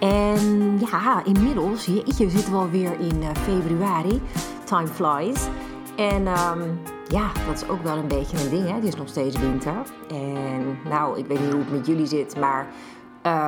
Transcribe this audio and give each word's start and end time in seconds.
En 0.00 0.78
ja, 0.78 1.24
inmiddels, 1.24 1.86
jeetje, 1.86 2.30
zitten 2.30 2.52
we 2.52 2.58
alweer 2.58 3.00
in 3.00 3.22
uh, 3.22 3.34
februari. 3.34 4.20
Time 4.64 4.86
flies. 4.86 5.48
En 5.96 6.26
um, 6.26 6.78
ja, 7.08 7.32
dat 7.46 7.62
is 7.62 7.68
ook 7.68 7.82
wel 7.82 7.96
een 7.96 8.08
beetje 8.08 8.44
een 8.44 8.50
ding, 8.50 8.66
hè. 8.66 8.74
Het 8.74 8.84
is 8.84 8.94
nog 8.96 9.08
steeds 9.08 9.38
winter. 9.38 9.82
En 10.08 10.78
nou, 10.88 11.18
ik 11.18 11.26
weet 11.26 11.40
niet 11.40 11.50
hoe 11.50 11.60
het 11.60 11.72
met 11.72 11.86
jullie 11.86 12.06
zit, 12.06 12.36
maar 12.36 12.66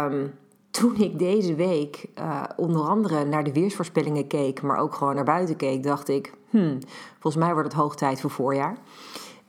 um, 0.05 0.33
toen 0.71 0.97
ik 0.97 1.19
deze 1.19 1.55
week 1.55 2.07
uh, 2.19 2.43
onder 2.57 2.81
andere 2.81 3.25
naar 3.25 3.45
de 3.45 3.53
weersvoorspellingen 3.53 4.27
keek, 4.27 4.63
maar 4.63 4.79
ook 4.79 4.95
gewoon 4.95 5.15
naar 5.15 5.25
buiten 5.25 5.57
keek, 5.57 5.83
dacht 5.83 6.09
ik, 6.09 6.33
hmm, 6.51 6.79
volgens 7.19 7.45
mij 7.45 7.53
wordt 7.53 7.73
het 7.73 7.81
hoog 7.81 7.95
tijd 7.95 8.21
voor 8.21 8.31
voorjaar. 8.31 8.77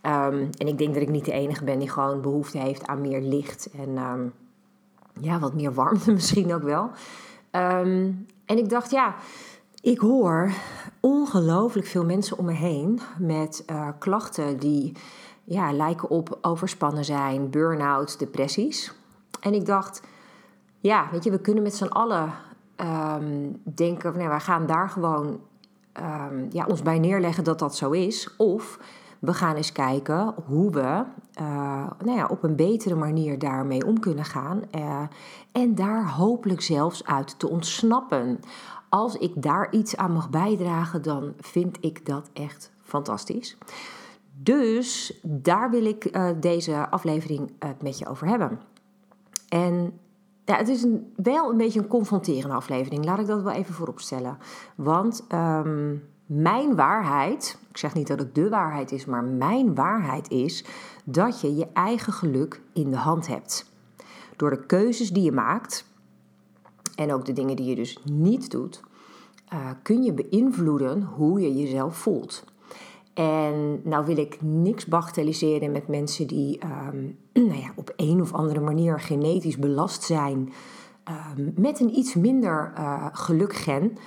Um, 0.01 0.49
en 0.57 0.67
ik 0.67 0.77
denk 0.77 0.93
dat 0.93 1.03
ik 1.03 1.09
niet 1.09 1.25
de 1.25 1.31
enige 1.31 1.63
ben 1.63 1.79
die 1.79 1.89
gewoon 1.89 2.21
behoefte 2.21 2.57
heeft 2.57 2.87
aan 2.87 3.01
meer 3.01 3.21
licht 3.21 3.69
en 3.77 3.97
um, 3.97 4.33
ja, 5.19 5.39
wat 5.39 5.53
meer 5.53 5.73
warmte 5.73 6.11
misschien 6.19 6.53
ook 6.53 6.63
wel. 6.63 6.89
Um, 7.51 8.25
en 8.45 8.57
ik 8.57 8.69
dacht, 8.69 8.91
ja, 8.91 9.15
ik 9.81 9.99
hoor 9.99 10.51
ongelooflijk 10.99 11.87
veel 11.87 12.05
mensen 12.05 12.37
om 12.37 12.45
me 12.45 12.53
heen 12.53 12.99
met 13.17 13.63
uh, 13.69 13.87
klachten 13.99 14.59
die 14.59 14.93
ja, 15.43 15.73
lijken 15.73 16.09
op 16.09 16.37
overspannen 16.41 17.05
zijn, 17.05 17.49
burn-out, 17.49 18.19
depressies. 18.19 18.93
En 19.39 19.53
ik 19.53 19.65
dacht, 19.65 20.01
ja, 20.79 21.07
weet 21.11 21.23
je, 21.23 21.31
we 21.31 21.39
kunnen 21.39 21.63
met 21.63 21.75
z'n 21.75 21.85
allen 21.85 22.33
um, 22.77 23.61
denken, 23.63 24.17
nou, 24.17 24.29
wij 24.29 24.39
gaan 24.39 24.65
daar 24.65 24.89
gewoon 24.89 25.39
um, 25.99 26.47
ja, 26.49 26.65
ons 26.65 26.81
bij 26.81 26.99
neerleggen 26.99 27.43
dat 27.43 27.59
dat 27.59 27.75
zo 27.75 27.91
is. 27.91 28.35
Of 28.37 28.79
we 29.23 29.33
gaan 29.33 29.55
eens 29.55 29.71
kijken 29.71 30.33
hoe 30.45 30.71
we 30.71 31.03
uh, 31.41 31.89
nou 32.03 32.17
ja, 32.17 32.27
op 32.27 32.43
een 32.43 32.55
betere 32.55 32.95
manier 32.95 33.39
daarmee 33.39 33.85
om 33.85 33.99
kunnen 33.99 34.25
gaan. 34.25 34.61
Uh, 34.75 35.01
en 35.51 35.75
daar 35.75 36.09
hopelijk 36.09 36.61
zelfs 36.61 37.05
uit 37.05 37.39
te 37.39 37.49
ontsnappen. 37.49 38.39
Als 38.89 39.15
ik 39.15 39.41
daar 39.41 39.71
iets 39.71 39.97
aan 39.97 40.11
mag 40.11 40.29
bijdragen, 40.29 41.01
dan 41.01 41.33
vind 41.39 41.77
ik 41.81 42.05
dat 42.05 42.29
echt 42.33 42.71
fantastisch. 42.81 43.57
Dus 44.33 45.19
daar 45.21 45.69
wil 45.69 45.85
ik 45.85 46.15
uh, 46.15 46.29
deze 46.39 46.89
aflevering 46.89 47.51
met 47.81 47.97
je 47.97 48.07
over 48.07 48.27
hebben. 48.27 48.59
En 49.49 49.99
ja, 50.45 50.55
het 50.55 50.67
is 50.67 50.83
een, 50.83 51.13
wel 51.15 51.51
een 51.51 51.57
beetje 51.57 51.79
een 51.79 51.87
confronterende 51.87 52.55
aflevering. 52.55 53.05
Laat 53.05 53.19
ik 53.19 53.27
dat 53.27 53.41
wel 53.41 53.53
even 53.53 53.73
voorop 53.73 53.99
stellen. 53.99 54.37
Want 54.75 55.25
um, 55.33 56.03
mijn 56.41 56.75
waarheid, 56.75 57.57
ik 57.69 57.77
zeg 57.77 57.93
niet 57.93 58.07
dat 58.07 58.19
het 58.19 58.35
de 58.35 58.49
waarheid 58.49 58.91
is, 58.91 59.05
maar 59.05 59.23
mijn 59.23 59.75
waarheid 59.75 60.29
is 60.29 60.65
dat 61.03 61.41
je 61.41 61.55
je 61.55 61.67
eigen 61.73 62.13
geluk 62.13 62.61
in 62.73 62.89
de 62.89 62.97
hand 62.97 63.27
hebt. 63.27 63.71
Door 64.35 64.49
de 64.49 64.65
keuzes 64.65 65.09
die 65.09 65.23
je 65.23 65.31
maakt 65.31 65.85
en 66.95 67.13
ook 67.13 67.25
de 67.25 67.33
dingen 67.33 67.55
die 67.55 67.65
je 67.65 67.75
dus 67.75 67.99
niet 68.03 68.51
doet, 68.51 68.81
uh, 69.53 69.69
kun 69.83 70.03
je 70.03 70.13
beïnvloeden 70.13 71.03
hoe 71.03 71.41
je 71.41 71.55
jezelf 71.55 71.97
voelt. 71.97 72.43
En 73.13 73.81
nou 73.83 74.05
wil 74.05 74.17
ik 74.17 74.37
niks 74.41 74.85
bagatelliseren 74.85 75.71
met 75.71 75.87
mensen 75.87 76.27
die 76.27 76.59
um, 76.93 77.17
nou 77.47 77.59
ja, 77.59 77.71
op 77.75 77.93
een 77.95 78.21
of 78.21 78.33
andere 78.33 78.59
manier 78.59 78.99
genetisch 78.99 79.57
belast 79.57 80.03
zijn 80.03 80.53
um, 81.37 81.53
met 81.55 81.79
een 81.79 81.97
iets 81.97 82.13
minder 82.13 82.73
uh, 82.77 83.05
gelukgen. 83.11 83.97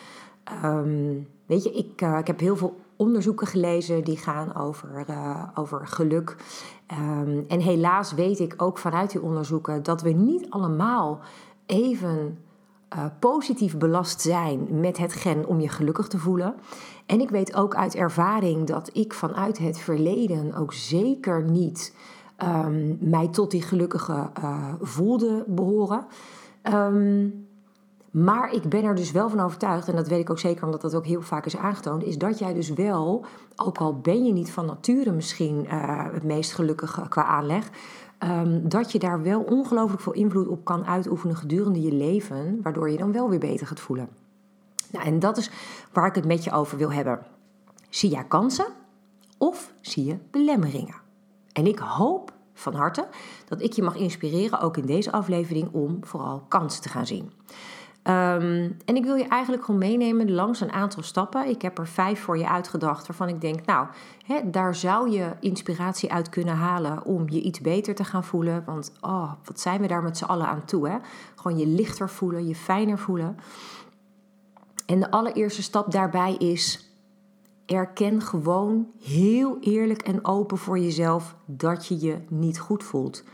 Um, 0.64 1.28
weet 1.46 1.62
je, 1.62 1.72
ik, 1.72 2.02
uh, 2.02 2.18
ik 2.18 2.26
heb 2.26 2.40
heel 2.40 2.56
veel 2.56 2.76
onderzoeken 2.96 3.46
gelezen 3.46 4.04
die 4.04 4.16
gaan 4.16 4.54
over, 4.54 5.04
uh, 5.10 5.42
over 5.54 5.86
geluk. 5.86 6.36
Um, 6.92 7.44
en 7.48 7.60
helaas 7.60 8.12
weet 8.14 8.38
ik 8.38 8.54
ook 8.56 8.78
vanuit 8.78 9.10
die 9.10 9.22
onderzoeken 9.22 9.82
dat 9.82 10.02
we 10.02 10.10
niet 10.10 10.50
allemaal 10.50 11.20
even 11.66 12.38
uh, 12.96 13.04
positief 13.18 13.78
belast 13.78 14.20
zijn 14.20 14.80
met 14.80 14.96
het 14.96 15.12
gen 15.12 15.46
om 15.46 15.60
je 15.60 15.68
gelukkig 15.68 16.08
te 16.08 16.18
voelen. 16.18 16.54
En 17.06 17.20
ik 17.20 17.30
weet 17.30 17.54
ook 17.54 17.74
uit 17.74 17.94
ervaring 17.94 18.66
dat 18.66 18.90
ik 18.92 19.14
vanuit 19.14 19.58
het 19.58 19.78
verleden 19.78 20.54
ook 20.54 20.72
zeker 20.72 21.42
niet 21.42 21.94
um, 22.44 22.98
mij 23.00 23.28
tot 23.28 23.50
die 23.50 23.62
gelukkige 23.62 24.30
voelde 24.80 25.44
behoren. 25.46 26.06
Um, 26.62 27.45
maar 28.16 28.52
ik 28.52 28.68
ben 28.68 28.84
er 28.84 28.94
dus 28.94 29.10
wel 29.10 29.28
van 29.28 29.40
overtuigd, 29.40 29.88
en 29.88 29.96
dat 29.96 30.08
weet 30.08 30.20
ik 30.20 30.30
ook 30.30 30.38
zeker 30.38 30.64
omdat 30.64 30.80
dat 30.80 30.94
ook 30.94 31.06
heel 31.06 31.22
vaak 31.22 31.46
is 31.46 31.56
aangetoond, 31.56 32.04
is 32.04 32.18
dat 32.18 32.38
jij 32.38 32.54
dus 32.54 32.68
wel, 32.68 33.24
ook 33.56 33.78
al 33.78 34.00
ben 34.00 34.24
je 34.24 34.32
niet 34.32 34.52
van 34.52 34.66
nature 34.66 35.12
misschien 35.12 35.64
uh, 35.64 36.04
het 36.12 36.22
meest 36.22 36.52
gelukkig 36.52 37.08
qua 37.08 37.24
aanleg, 37.24 37.70
um, 38.18 38.68
dat 38.68 38.92
je 38.92 38.98
daar 38.98 39.22
wel 39.22 39.40
ongelooflijk 39.42 40.02
veel 40.02 40.12
invloed 40.12 40.48
op 40.48 40.64
kan 40.64 40.86
uitoefenen 40.86 41.36
gedurende 41.36 41.82
je 41.82 41.92
leven, 41.92 42.60
waardoor 42.62 42.90
je 42.90 42.98
dan 42.98 43.12
wel 43.12 43.28
weer 43.30 43.38
beter 43.38 43.66
gaat 43.66 43.80
voelen. 43.80 44.08
Nou, 44.90 45.04
en 45.04 45.18
dat 45.18 45.36
is 45.36 45.50
waar 45.92 46.06
ik 46.06 46.14
het 46.14 46.26
met 46.26 46.44
je 46.44 46.52
over 46.52 46.78
wil 46.78 46.92
hebben. 46.92 47.18
Zie 47.88 48.10
jij 48.10 48.24
kansen 48.24 48.66
of 49.38 49.72
zie 49.80 50.04
je 50.04 50.18
belemmeringen? 50.30 50.94
En 51.52 51.66
ik 51.66 51.78
hoop 51.78 52.32
van 52.54 52.74
harte 52.74 53.08
dat 53.48 53.62
ik 53.62 53.72
je 53.72 53.82
mag 53.82 53.96
inspireren, 53.96 54.60
ook 54.60 54.76
in 54.76 54.86
deze 54.86 55.12
aflevering, 55.12 55.72
om 55.72 55.98
vooral 56.00 56.44
kansen 56.48 56.82
te 56.82 56.88
gaan 56.88 57.06
zien. 57.06 57.32
Um, 58.08 58.76
en 58.84 58.96
ik 58.96 59.04
wil 59.04 59.14
je 59.14 59.28
eigenlijk 59.28 59.64
gewoon 59.64 59.80
meenemen 59.80 60.32
langs 60.32 60.60
een 60.60 60.72
aantal 60.72 61.02
stappen. 61.02 61.48
Ik 61.48 61.62
heb 61.62 61.78
er 61.78 61.86
vijf 61.86 62.20
voor 62.20 62.38
je 62.38 62.48
uitgedacht 62.48 63.06
waarvan 63.06 63.28
ik 63.28 63.40
denk, 63.40 63.64
nou, 63.64 63.86
hè, 64.26 64.50
daar 64.50 64.74
zou 64.74 65.10
je 65.10 65.30
inspiratie 65.40 66.12
uit 66.12 66.28
kunnen 66.28 66.54
halen 66.54 67.04
om 67.04 67.28
je 67.28 67.40
iets 67.40 67.60
beter 67.60 67.94
te 67.94 68.04
gaan 68.04 68.24
voelen. 68.24 68.62
Want 68.64 68.92
oh, 69.00 69.32
wat 69.44 69.60
zijn 69.60 69.80
we 69.80 69.86
daar 69.86 70.02
met 70.02 70.16
z'n 70.16 70.24
allen 70.24 70.46
aan 70.46 70.64
toe? 70.64 70.88
Hè? 70.88 70.96
Gewoon 71.34 71.58
je 71.58 71.66
lichter 71.66 72.08
voelen, 72.08 72.46
je 72.46 72.54
fijner 72.54 72.98
voelen. 72.98 73.36
En 74.86 75.00
de 75.00 75.10
allereerste 75.10 75.62
stap 75.62 75.92
daarbij 75.92 76.34
is, 76.34 76.90
erken 77.64 78.22
gewoon 78.22 78.86
heel 79.02 79.56
eerlijk 79.60 80.02
en 80.02 80.24
open 80.24 80.58
voor 80.58 80.78
jezelf 80.78 81.36
dat 81.46 81.86
je 81.86 82.00
je 82.00 82.18
niet 82.28 82.58
goed 82.58 82.84
voelt. 82.84 83.24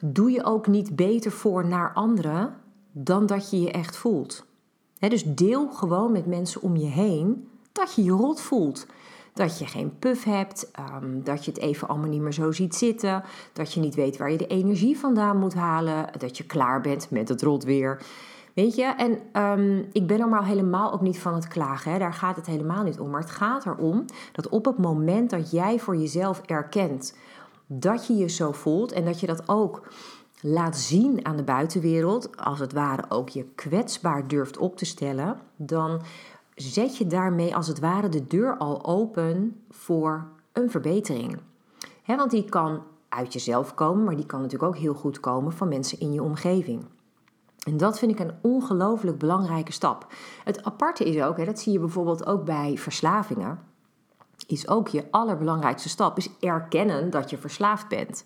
Doe 0.00 0.30
je 0.30 0.44
ook 0.44 0.66
niet 0.66 0.96
beter 0.96 1.30
voor 1.30 1.66
naar 1.66 1.92
anderen 1.92 2.64
dan 2.98 3.26
dat 3.26 3.50
je 3.50 3.60
je 3.60 3.70
echt 3.70 3.96
voelt. 3.96 4.44
dus 4.98 5.24
deel 5.24 5.68
gewoon 5.68 6.12
met 6.12 6.26
mensen 6.26 6.62
om 6.62 6.76
je 6.76 6.86
heen 6.86 7.48
dat 7.72 7.94
je 7.94 8.04
je 8.04 8.10
rot 8.10 8.40
voelt. 8.40 8.86
Dat 9.32 9.58
je 9.58 9.66
geen 9.66 9.98
puff 9.98 10.24
hebt, 10.24 10.70
um, 11.02 11.24
dat 11.24 11.44
je 11.44 11.50
het 11.50 11.60
even 11.60 11.88
allemaal 11.88 12.08
niet 12.08 12.20
meer 12.20 12.32
zo 12.32 12.52
ziet 12.52 12.74
zitten, 12.74 13.22
dat 13.52 13.72
je 13.72 13.80
niet 13.80 13.94
weet 13.94 14.16
waar 14.16 14.30
je 14.30 14.38
de 14.38 14.46
energie 14.46 14.98
vandaan 14.98 15.38
moet 15.38 15.54
halen, 15.54 16.08
dat 16.18 16.36
je 16.36 16.44
klaar 16.44 16.80
bent 16.80 17.10
met 17.10 17.28
het 17.28 17.42
rot 17.42 17.64
weer. 17.64 18.02
Weet 18.54 18.74
je, 18.74 18.84
en 18.84 19.42
um, 19.42 19.86
ik 19.92 20.06
ben 20.06 20.28
maar 20.28 20.46
helemaal 20.46 20.92
ook 20.92 21.00
niet 21.00 21.18
van 21.18 21.34
het 21.34 21.48
klagen, 21.48 21.92
hè. 21.92 21.98
daar 21.98 22.14
gaat 22.14 22.36
het 22.36 22.46
helemaal 22.46 22.82
niet 22.82 23.00
om. 23.00 23.10
Maar 23.10 23.20
het 23.20 23.30
gaat 23.30 23.66
erom 23.66 24.04
dat 24.32 24.48
op 24.48 24.64
het 24.64 24.78
moment 24.78 25.30
dat 25.30 25.50
jij 25.50 25.78
voor 25.78 25.96
jezelf 25.96 26.42
erkent 26.46 27.14
dat 27.66 28.06
je 28.06 28.16
je 28.16 28.28
zo 28.28 28.52
voelt 28.52 28.92
en 28.92 29.04
dat 29.04 29.20
je 29.20 29.26
dat 29.26 29.48
ook 29.48 29.88
laat 30.48 30.76
zien 30.76 31.26
aan 31.26 31.36
de 31.36 31.42
buitenwereld, 31.42 32.36
als 32.36 32.58
het 32.58 32.72
ware 32.72 33.04
ook 33.08 33.28
je 33.28 33.44
kwetsbaar 33.54 34.28
durft 34.28 34.58
op 34.58 34.76
te 34.76 34.84
stellen, 34.84 35.40
dan 35.56 36.00
zet 36.54 36.96
je 36.96 37.06
daarmee 37.06 37.56
als 37.56 37.66
het 37.66 37.78
ware 37.78 38.08
de 38.08 38.26
deur 38.26 38.56
al 38.56 38.84
open 38.84 39.60
voor 39.70 40.28
een 40.52 40.70
verbetering. 40.70 41.38
Want 42.06 42.30
die 42.30 42.44
kan 42.44 42.82
uit 43.08 43.32
jezelf 43.32 43.74
komen, 43.74 44.04
maar 44.04 44.16
die 44.16 44.26
kan 44.26 44.40
natuurlijk 44.40 44.74
ook 44.74 44.80
heel 44.80 44.94
goed 44.94 45.20
komen 45.20 45.52
van 45.52 45.68
mensen 45.68 46.00
in 46.00 46.12
je 46.12 46.22
omgeving. 46.22 46.84
En 47.66 47.76
dat 47.76 47.98
vind 47.98 48.12
ik 48.12 48.18
een 48.18 48.34
ongelooflijk 48.40 49.18
belangrijke 49.18 49.72
stap. 49.72 50.06
Het 50.44 50.64
aparte 50.64 51.04
is 51.04 51.22
ook, 51.22 51.36
hè, 51.36 51.44
dat 51.44 51.58
zie 51.58 51.72
je 51.72 51.78
bijvoorbeeld 51.78 52.26
ook 52.26 52.44
bij 52.44 52.78
verslavingen, 52.78 53.58
is 54.46 54.68
ook 54.68 54.88
je 54.88 55.04
allerbelangrijkste 55.10 55.88
stap, 55.88 56.16
is 56.16 56.30
erkennen 56.40 57.10
dat 57.10 57.30
je 57.30 57.38
verslaafd 57.38 57.88
bent. 57.88 58.24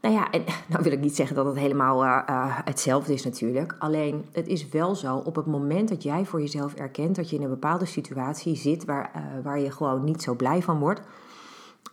Nou 0.00 0.14
ja, 0.14 0.30
en 0.30 0.44
nou 0.68 0.82
wil 0.82 0.92
ik 0.92 1.00
niet 1.00 1.16
zeggen 1.16 1.36
dat 1.36 1.46
het 1.46 1.56
helemaal 1.56 2.04
uh, 2.04 2.22
uh, 2.30 2.58
hetzelfde 2.64 3.12
is 3.12 3.24
natuurlijk. 3.24 3.76
Alleen 3.78 4.24
het 4.32 4.46
is 4.46 4.68
wel 4.68 4.94
zo, 4.94 5.16
op 5.16 5.36
het 5.36 5.46
moment 5.46 5.88
dat 5.88 6.02
jij 6.02 6.24
voor 6.24 6.40
jezelf 6.40 6.74
erkent 6.74 7.16
dat 7.16 7.30
je 7.30 7.36
in 7.36 7.42
een 7.42 7.48
bepaalde 7.48 7.84
situatie 7.84 8.56
zit 8.56 8.84
waar, 8.84 9.12
uh, 9.16 9.22
waar 9.44 9.60
je 9.60 9.70
gewoon 9.70 10.04
niet 10.04 10.22
zo 10.22 10.34
blij 10.34 10.62
van 10.62 10.78
wordt. 10.78 11.00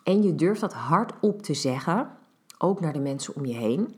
En 0.04 0.24
je 0.24 0.36
durft 0.36 0.62
dat 0.62 0.74
hardop 0.74 1.42
te 1.42 1.54
zeggen, 1.54 2.10
ook 2.58 2.80
naar 2.80 2.94
de 2.94 3.00
mensen 3.00 3.36
om 3.36 3.46
je 3.46 3.54
heen. 3.54 3.96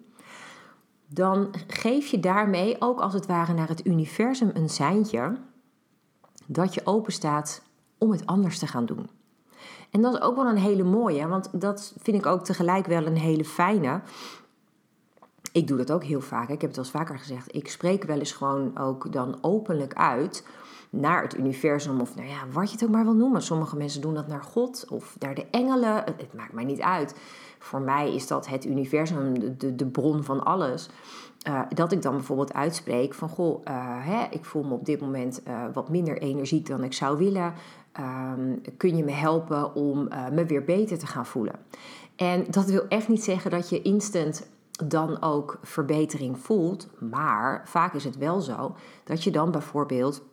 Dan 1.07 1.53
geef 1.67 2.07
je 2.07 2.19
daarmee 2.19 2.75
ook 2.79 2.99
als 2.99 3.13
het 3.13 3.25
ware 3.25 3.53
naar 3.53 3.67
het 3.67 3.85
universum 3.85 4.51
een 4.53 4.69
seintje 4.69 5.37
dat 6.45 6.73
je 6.73 6.81
open 6.83 7.13
staat 7.13 7.61
om 7.97 8.11
het 8.11 8.25
anders 8.25 8.59
te 8.59 8.67
gaan 8.67 8.85
doen. 8.85 9.09
En 9.95 10.01
dat 10.01 10.13
is 10.13 10.21
ook 10.21 10.35
wel 10.35 10.45
een 10.45 10.57
hele 10.57 10.83
mooie, 10.83 11.27
want 11.27 11.49
dat 11.51 11.93
vind 12.01 12.17
ik 12.17 12.25
ook 12.25 12.43
tegelijk 12.43 12.85
wel 12.85 13.05
een 13.05 13.17
hele 13.17 13.45
fijne. 13.45 14.01
Ik 15.51 15.67
doe 15.67 15.77
dat 15.77 15.91
ook 15.91 16.03
heel 16.03 16.21
vaak. 16.21 16.49
Ik 16.49 16.61
heb 16.61 16.69
het 16.69 16.77
al 16.77 16.83
eens 16.83 16.91
vaker 16.91 17.19
gezegd. 17.19 17.55
Ik 17.55 17.69
spreek 17.69 18.03
wel 18.03 18.19
eens 18.19 18.31
gewoon 18.31 18.77
ook 18.77 19.11
dan 19.11 19.37
openlijk 19.41 19.93
uit 19.93 20.47
naar 20.89 21.21
het 21.21 21.37
universum 21.37 22.01
of 22.01 22.15
nou 22.15 22.27
ja, 22.27 22.37
wat 22.51 22.67
je 22.67 22.75
het 22.75 22.83
ook 22.83 22.89
maar 22.89 23.03
wil 23.03 23.13
noemen. 23.13 23.41
Sommige 23.41 23.75
mensen 23.75 24.01
doen 24.01 24.13
dat 24.13 24.27
naar 24.27 24.43
God 24.43 24.85
of 24.89 25.15
naar 25.19 25.35
de 25.35 25.45
engelen. 25.51 25.95
Het, 25.95 26.33
maakt 26.33 26.53
mij 26.53 26.63
niet 26.63 26.81
uit. 26.81 27.15
Voor 27.59 27.81
mij 27.81 28.15
is 28.15 28.27
dat 28.27 28.47
het 28.47 28.65
universum 28.65 29.57
de, 29.57 29.75
de, 29.75 29.85
bron 29.85 30.23
van 30.23 30.43
alles. 30.43 30.89
Uh, 31.47 31.61
dat 31.69 31.91
ik 31.91 32.01
dan 32.01 32.13
bijvoorbeeld 32.13 32.53
uitspreek 32.53 33.13
van 33.13 33.29
goh, 33.29 33.61
uh, 33.67 33.73
hè, 34.05 34.25
ik 34.29 34.45
voel 34.45 34.63
me 34.63 34.73
op 34.73 34.85
dit 34.85 35.01
moment 35.01 35.41
uh, 35.47 35.63
wat 35.73 35.89
minder 35.89 36.17
energiek 36.17 36.67
dan 36.67 36.83
ik 36.83 36.93
zou 36.93 37.17
willen. 37.17 37.53
Um, 37.99 38.61
kun 38.77 38.97
je 38.97 39.03
me 39.03 39.11
helpen 39.11 39.75
om 39.75 40.07
me 40.31 40.45
weer 40.45 40.63
beter 40.63 40.97
te 40.97 41.07
gaan 41.07 41.25
voelen? 41.25 41.55
En 42.15 42.45
dat 42.49 42.65
wil 42.65 42.87
echt 42.87 43.07
niet 43.07 43.23
zeggen 43.23 43.51
dat 43.51 43.69
je 43.69 43.81
instant 43.81 44.47
dan 44.83 45.21
ook 45.21 45.59
verbetering 45.61 46.39
voelt. 46.39 46.87
Maar 46.99 47.61
vaak 47.65 47.93
is 47.93 48.03
het 48.03 48.17
wel 48.17 48.41
zo 48.41 48.75
dat 49.03 49.23
je 49.23 49.31
dan 49.31 49.51
bijvoorbeeld 49.51 50.23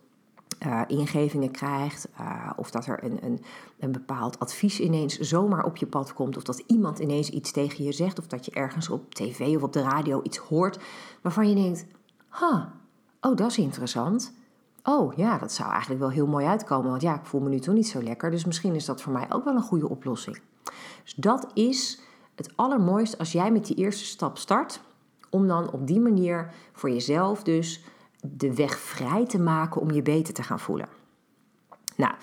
uh, 0.65 0.81
ingevingen 0.87 1.51
krijgt, 1.51 2.07
uh, 2.19 2.49
of 2.55 2.71
dat 2.71 2.85
er 2.85 3.03
een, 3.03 3.25
een, 3.25 3.41
een 3.79 3.91
bepaald 3.91 4.39
advies 4.39 4.79
ineens 4.79 5.19
zomaar 5.19 5.65
op 5.65 5.77
je 5.77 5.87
pad 5.87 6.13
komt, 6.13 6.37
of 6.37 6.43
dat 6.43 6.63
iemand 6.67 6.99
ineens 6.99 7.29
iets 7.29 7.51
tegen 7.51 7.83
je 7.83 7.91
zegt, 7.91 8.19
of 8.19 8.27
dat 8.27 8.45
je 8.45 8.51
ergens 8.51 8.89
op 8.89 9.13
tv 9.13 9.55
of 9.55 9.63
op 9.63 9.73
de 9.73 9.81
radio 9.81 10.21
iets 10.23 10.37
hoort 10.37 10.79
waarvan 11.21 11.49
je 11.49 11.55
denkt: 11.55 11.85
huh, 12.39 12.63
oh, 13.21 13.35
dat 13.35 13.49
is 13.49 13.57
interessant. 13.57 14.33
Oh 14.83 15.13
ja, 15.13 15.37
dat 15.37 15.51
zou 15.51 15.69
eigenlijk 15.71 16.01
wel 16.01 16.09
heel 16.09 16.27
mooi 16.27 16.45
uitkomen, 16.45 16.89
want 16.89 17.01
ja, 17.01 17.15
ik 17.15 17.25
voel 17.25 17.41
me 17.41 17.49
nu 17.49 17.59
toch 17.59 17.73
niet 17.73 17.87
zo 17.87 18.01
lekker, 18.01 18.31
dus 18.31 18.45
misschien 18.45 18.75
is 18.75 18.85
dat 18.85 19.01
voor 19.01 19.13
mij 19.13 19.25
ook 19.29 19.43
wel 19.43 19.55
een 19.55 19.61
goede 19.61 19.89
oplossing. 19.89 20.41
Dus 21.03 21.13
dat 21.13 21.51
is 21.53 22.01
het 22.35 22.53
allermooiste 22.55 23.17
als 23.17 23.31
jij 23.31 23.51
met 23.51 23.65
die 23.65 23.75
eerste 23.75 24.05
stap 24.05 24.37
start, 24.37 24.81
om 25.29 25.47
dan 25.47 25.71
op 25.71 25.87
die 25.87 25.99
manier 25.99 26.53
voor 26.73 26.89
jezelf 26.89 27.43
dus 27.43 27.83
de 28.21 28.55
weg 28.55 28.77
vrij 28.77 29.25
te 29.25 29.39
maken 29.39 29.81
om 29.81 29.91
je 29.91 30.01
beter 30.01 30.33
te 30.33 30.43
gaan 30.43 30.59
voelen. 30.59 30.87
Nou, 31.95 32.13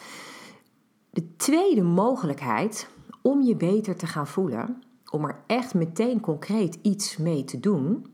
de 1.10 1.36
tweede 1.36 1.82
mogelijkheid 1.82 2.88
om 3.22 3.42
je 3.42 3.56
beter 3.56 3.96
te 3.96 4.06
gaan 4.06 4.26
voelen, 4.26 4.82
om 5.10 5.24
er 5.24 5.42
echt 5.46 5.74
meteen 5.74 6.20
concreet 6.20 6.78
iets 6.82 7.16
mee 7.16 7.44
te 7.44 7.60
doen, 7.60 8.06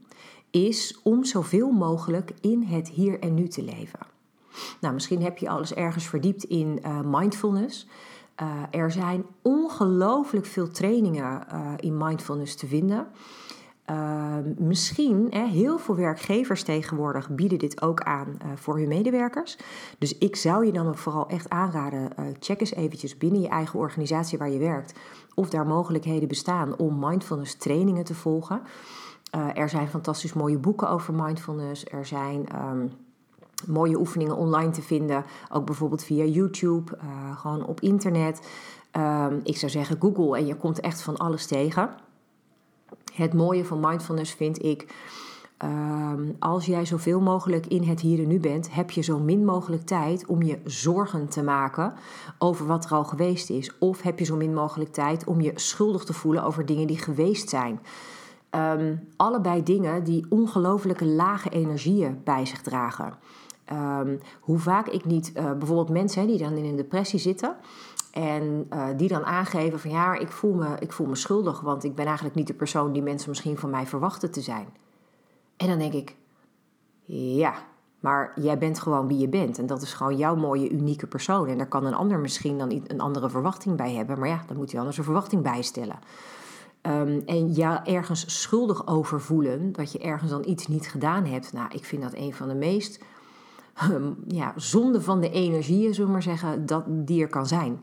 is 0.51 1.01
om 1.03 1.25
zoveel 1.25 1.71
mogelijk 1.71 2.33
in 2.41 2.63
het 2.63 2.89
hier 2.89 3.21
en 3.21 3.35
nu 3.35 3.49
te 3.49 3.63
leven. 3.63 4.15
Nou, 4.81 4.95
misschien 4.95 5.23
heb 5.23 5.39
je 5.39 5.49
alles 5.49 5.75
ergens 5.75 6.07
verdiept 6.07 6.45
in 6.45 6.81
uh, 6.85 7.01
mindfulness. 7.05 7.89
Uh, 8.43 8.63
er 8.71 8.93
zijn 8.93 9.25
ongelooflijk 9.43 10.47
veel 10.47 10.71
trainingen 10.71 11.47
uh, 11.53 11.73
in 11.77 11.97
mindfulness 11.97 12.55
te 12.55 12.67
vinden. 12.67 13.07
Ehm, 13.85 14.55
misschien, 14.59 15.27
hè, 15.31 15.47
heel 15.47 15.79
veel 15.79 15.97
werkgevers 15.97 16.63
tegenwoordig 16.63 17.31
bieden 17.31 17.59
dit 17.59 17.83
ook 17.83 18.01
aan 18.01 18.39
voor 18.55 18.79
hun 18.79 18.89
medewerkers. 18.89 19.59
Dus 19.99 20.19
ik 20.19 20.37
zou 20.37 20.67
je 20.67 20.73
dan 20.73 20.97
vooral 20.97 21.29
echt 21.29 21.49
aanraden, 21.49 22.13
check 22.39 22.61
eens 22.61 22.75
eventjes 22.75 23.19
binnen 23.19 23.41
je 23.41 23.49
eigen 23.49 23.79
organisatie 23.79 24.39
waar 24.39 24.51
je 24.51 24.59
werkt... 24.59 24.99
of 25.35 25.51
daar 25.51 25.67
mogelijkheden 25.67 26.29
bestaan 26.29 26.77
om 26.77 26.99
mindfulness 26.99 27.55
trainingen 27.55 28.05
te 28.05 28.15
volgen. 28.15 28.63
Er 29.55 29.69
zijn 29.69 29.89
fantastisch 29.89 30.33
mooie 30.33 30.59
boeken 30.59 30.89
over 30.89 31.15
mindfulness. 31.15 31.85
Er 31.85 32.07
zijn... 32.07 32.47
Um, 32.63 32.91
mooie 33.67 33.99
oefeningen 33.99 34.37
online 34.37 34.71
te 34.71 34.83
vinden. 34.83 35.25
Ook 35.53 35.67
bijvoorbeeld 35.67 36.05
via 36.05 36.25
YouTube, 36.25 36.99
gewoon 37.37 37.67
op 37.67 37.81
internet. 37.81 38.49
Um, 38.93 39.41
ik 39.43 39.57
zou 39.57 39.71
zeggen 39.71 39.97
Google 40.01 40.37
en 40.37 40.47
je 40.47 40.57
komt 40.57 40.81
echt 40.81 41.03
van 41.03 41.17
alles 41.17 41.47
tegen. 41.47 41.91
Het 43.15 43.35
mooie 43.35 43.65
van 43.65 43.81
mindfulness 43.81 44.33
vind 44.33 44.65
ik. 44.65 44.95
Um, 45.65 46.37
als 46.39 46.67
jij 46.67 46.85
zoveel 46.85 47.21
mogelijk 47.21 47.67
in 47.67 47.83
het 47.83 48.01
hier 48.01 48.19
en 48.19 48.29
nu 48.29 48.41
bent, 48.41 48.75
heb 48.75 48.91
je 48.91 49.03
zo 49.03 49.19
min 49.19 49.45
mogelijk 49.45 49.83
tijd 49.83 50.27
om 50.27 50.43
je 50.43 50.59
zorgen 50.65 51.29
te 51.29 51.43
maken 51.43 51.95
over 52.39 52.67
wat 52.67 52.85
er 52.85 52.91
al 52.91 53.05
geweest 53.05 53.51
is. 53.51 53.79
Of 53.79 54.03
heb 54.03 54.19
je 54.19 54.25
zo 54.25 54.37
min 54.37 54.55
mogelijk 54.55 54.93
tijd 54.93 55.25
om 55.25 55.41
je 55.41 55.53
schuldig 55.55 56.05
te 56.05 56.13
voelen 56.13 56.43
over 56.43 56.67
dingen 56.67 56.87
die 56.87 56.99
geweest 56.99 57.49
zijn. 57.49 57.81
Um, 58.51 59.09
allebei 59.17 59.63
dingen 59.63 60.05
die 60.05 60.27
ongelooflijke 60.29 61.07
lage 61.07 61.49
energieën 61.49 62.21
bij 62.25 62.47
zich 62.47 62.63
dragen. 62.63 63.15
Um, 63.73 64.21
hoe 64.41 64.59
vaak 64.59 64.87
ik 64.87 65.05
niet, 65.05 65.33
uh, 65.37 65.53
bijvoorbeeld 65.53 65.89
mensen 65.89 66.27
die 66.27 66.39
dan 66.39 66.53
in 66.53 66.65
een 66.65 66.77
depressie 66.77 67.19
zitten, 67.19 67.57
en 68.13 68.67
uh, 68.73 68.87
die 68.97 69.09
dan 69.09 69.25
aangeven 69.25 69.81
van 69.81 69.91
ja, 69.91 70.15
ik 70.15 70.33
voel, 70.33 70.55
me, 70.55 70.77
ik 70.79 70.93
voel 70.93 71.07
me 71.07 71.17
schuldig, 71.17 71.61
want 71.61 71.85
ik 71.85 71.95
ben 71.95 72.05
eigenlijk 72.05 72.37
niet 72.37 72.47
de 72.47 72.55
persoon 72.55 72.93
die 72.93 73.03
mensen 73.03 73.29
misschien 73.29 73.59
van 73.59 73.71
mij 73.71 73.87
verwachten 73.87 74.31
te 74.31 74.41
zijn. 74.41 74.67
En 75.57 75.69
dan 75.69 75.79
denk 75.79 75.93
ik, 75.93 76.17
ja, 77.37 77.55
maar 78.01 78.33
jij 78.41 78.59
bent 78.59 78.79
gewoon 78.79 79.09
wie 79.09 79.19
je 79.19 79.29
bent. 79.29 79.59
En 79.59 79.67
dat 79.67 79.83
is 79.83 79.95
gewoon 79.95 80.17
jouw 80.17 80.37
mooie, 80.37 80.71
unieke 80.71 81.07
persoon. 81.07 81.49
En 81.49 81.59
daar 81.59 81.69
kan 81.69 81.85
een 81.87 81.95
ander 81.95 82.19
misschien 82.19 82.59
dan 82.59 82.83
een 82.87 83.01
andere 83.01 83.31
verwachting 83.31 83.77
bij 83.77 83.93
hebben. 83.93 84.19
Maar 84.19 84.29
ja, 84.29 84.43
dan 84.47 84.57
moet 84.57 84.71
hij 84.71 84.79
anders 84.79 84.99
een 84.99 85.05
verwachting 85.05 85.43
bijstellen. 85.43 85.99
Um, 86.83 87.23
en 87.27 87.55
ja, 87.55 87.85
ergens 87.85 88.43
schuldig 88.43 88.87
over 88.87 89.21
voelen, 89.21 89.73
dat 89.73 89.93
je 89.93 89.99
ergens 89.99 90.31
dan 90.31 90.45
iets 90.47 90.67
niet 90.67 90.89
gedaan 90.89 91.25
hebt. 91.25 91.53
Nou, 91.53 91.69
ik 91.73 91.85
vind 91.85 92.03
dat 92.03 92.15
een 92.15 92.35
van 92.35 92.49
de 92.49 92.55
meest 92.55 92.99
Ehm, 92.99 93.16
ja, 94.41 94.53
zonde 94.57 95.01
van 95.01 95.21
de 95.21 95.31
energieën, 95.31 95.95
zullen 95.95 96.07
we 96.07 96.13
maar 96.13 96.23
zeggen, 96.23 96.67
dat, 96.67 96.85
die 96.89 97.23
er 97.23 97.29
kan 97.29 97.47
zijn. 97.47 97.81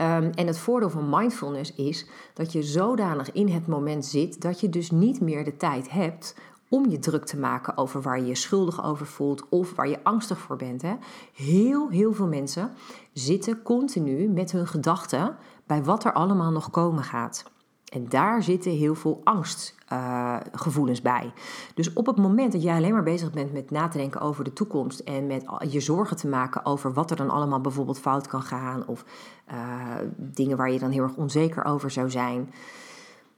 Um, 0.00 0.30
en 0.30 0.46
het 0.46 0.58
voordeel 0.58 0.90
van 0.90 1.08
mindfulness 1.10 1.74
is 1.74 2.06
dat 2.34 2.52
je 2.52 2.62
zodanig 2.62 3.32
in 3.32 3.48
het 3.48 3.66
moment 3.66 4.06
zit 4.06 4.40
dat 4.40 4.60
je 4.60 4.68
dus 4.68 4.90
niet 4.90 5.20
meer 5.20 5.44
de 5.44 5.56
tijd 5.56 5.90
hebt 5.90 6.34
om 6.68 6.90
je 6.90 6.98
druk 6.98 7.24
te 7.24 7.38
maken 7.38 7.76
over 7.76 8.02
waar 8.02 8.20
je 8.20 8.26
je 8.26 8.34
schuldig 8.34 8.84
over 8.84 9.06
voelt 9.06 9.48
of 9.48 9.74
waar 9.74 9.88
je 9.88 10.04
angstig 10.04 10.38
voor 10.38 10.56
bent. 10.56 10.82
Hè. 10.82 10.94
Heel, 11.32 11.88
heel 11.88 12.12
veel 12.12 12.26
mensen 12.26 12.70
zitten 13.12 13.62
continu 13.62 14.28
met 14.28 14.52
hun 14.52 14.66
gedachten 14.66 15.36
bij 15.66 15.84
wat 15.84 16.04
er 16.04 16.12
allemaal 16.12 16.50
nog 16.50 16.70
komen 16.70 17.04
gaat. 17.04 17.44
En 17.92 18.08
daar 18.08 18.42
zitten 18.42 18.70
heel 18.70 18.94
veel 18.94 19.20
angstgevoelens 19.24 19.77
uh, 19.92 20.36
bij. 21.02 21.32
Dus 21.74 21.92
op 21.92 22.06
het 22.06 22.16
moment 22.16 22.52
dat 22.52 22.62
jij 22.62 22.76
alleen 22.76 22.92
maar 22.92 23.02
bezig 23.02 23.32
bent 23.32 23.52
met 23.52 23.70
na 23.70 23.88
te 23.88 23.98
denken 23.98 24.20
over 24.20 24.44
de 24.44 24.52
toekomst 24.52 24.98
en 24.98 25.26
met 25.26 25.44
je 25.68 25.80
zorgen 25.80 26.16
te 26.16 26.28
maken 26.28 26.64
over 26.64 26.92
wat 26.92 27.10
er 27.10 27.16
dan 27.16 27.30
allemaal 27.30 27.60
bijvoorbeeld 27.60 27.98
fout 27.98 28.26
kan 28.26 28.42
gaan 28.42 28.86
of 28.86 29.04
uh, 29.52 29.56
dingen 30.16 30.56
waar 30.56 30.70
je 30.70 30.78
dan 30.78 30.90
heel 30.90 31.02
erg 31.02 31.16
onzeker 31.16 31.64
over 31.64 31.90
zou 31.90 32.10
zijn, 32.10 32.52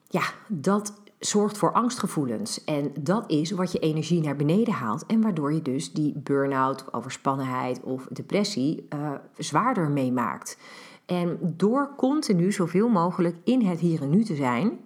ja, 0.09 0.23
dat 0.49 0.93
zorgt 1.19 1.59
voor 1.59 1.73
angstgevoelens. 1.73 2.65
En 2.65 2.93
dat 3.01 3.31
is 3.31 3.51
wat 3.51 3.73
je 3.73 3.79
energie 3.79 4.21
naar 4.21 4.37
beneden 4.37 4.75
haalt 4.75 5.07
en 5.07 5.21
waardoor 5.23 5.53
je 5.53 5.63
dus 5.63 5.93
die 5.93 6.19
burn-out, 6.19 6.93
overspannenheid 6.93 7.83
of 7.83 8.07
depressie 8.11 8.87
uh, 8.95 9.11
zwaarder 9.37 9.91
meemaakt. 9.91 10.59
En 11.07 11.39
door 11.57 11.91
continu 11.97 12.53
zoveel 12.53 12.89
mogelijk 12.89 13.37
in 13.45 13.63
het 13.63 13.81
hier 13.81 14.03
en 14.03 14.11
nu 14.11 14.25
te 14.25 14.35
zijn, 14.35 14.79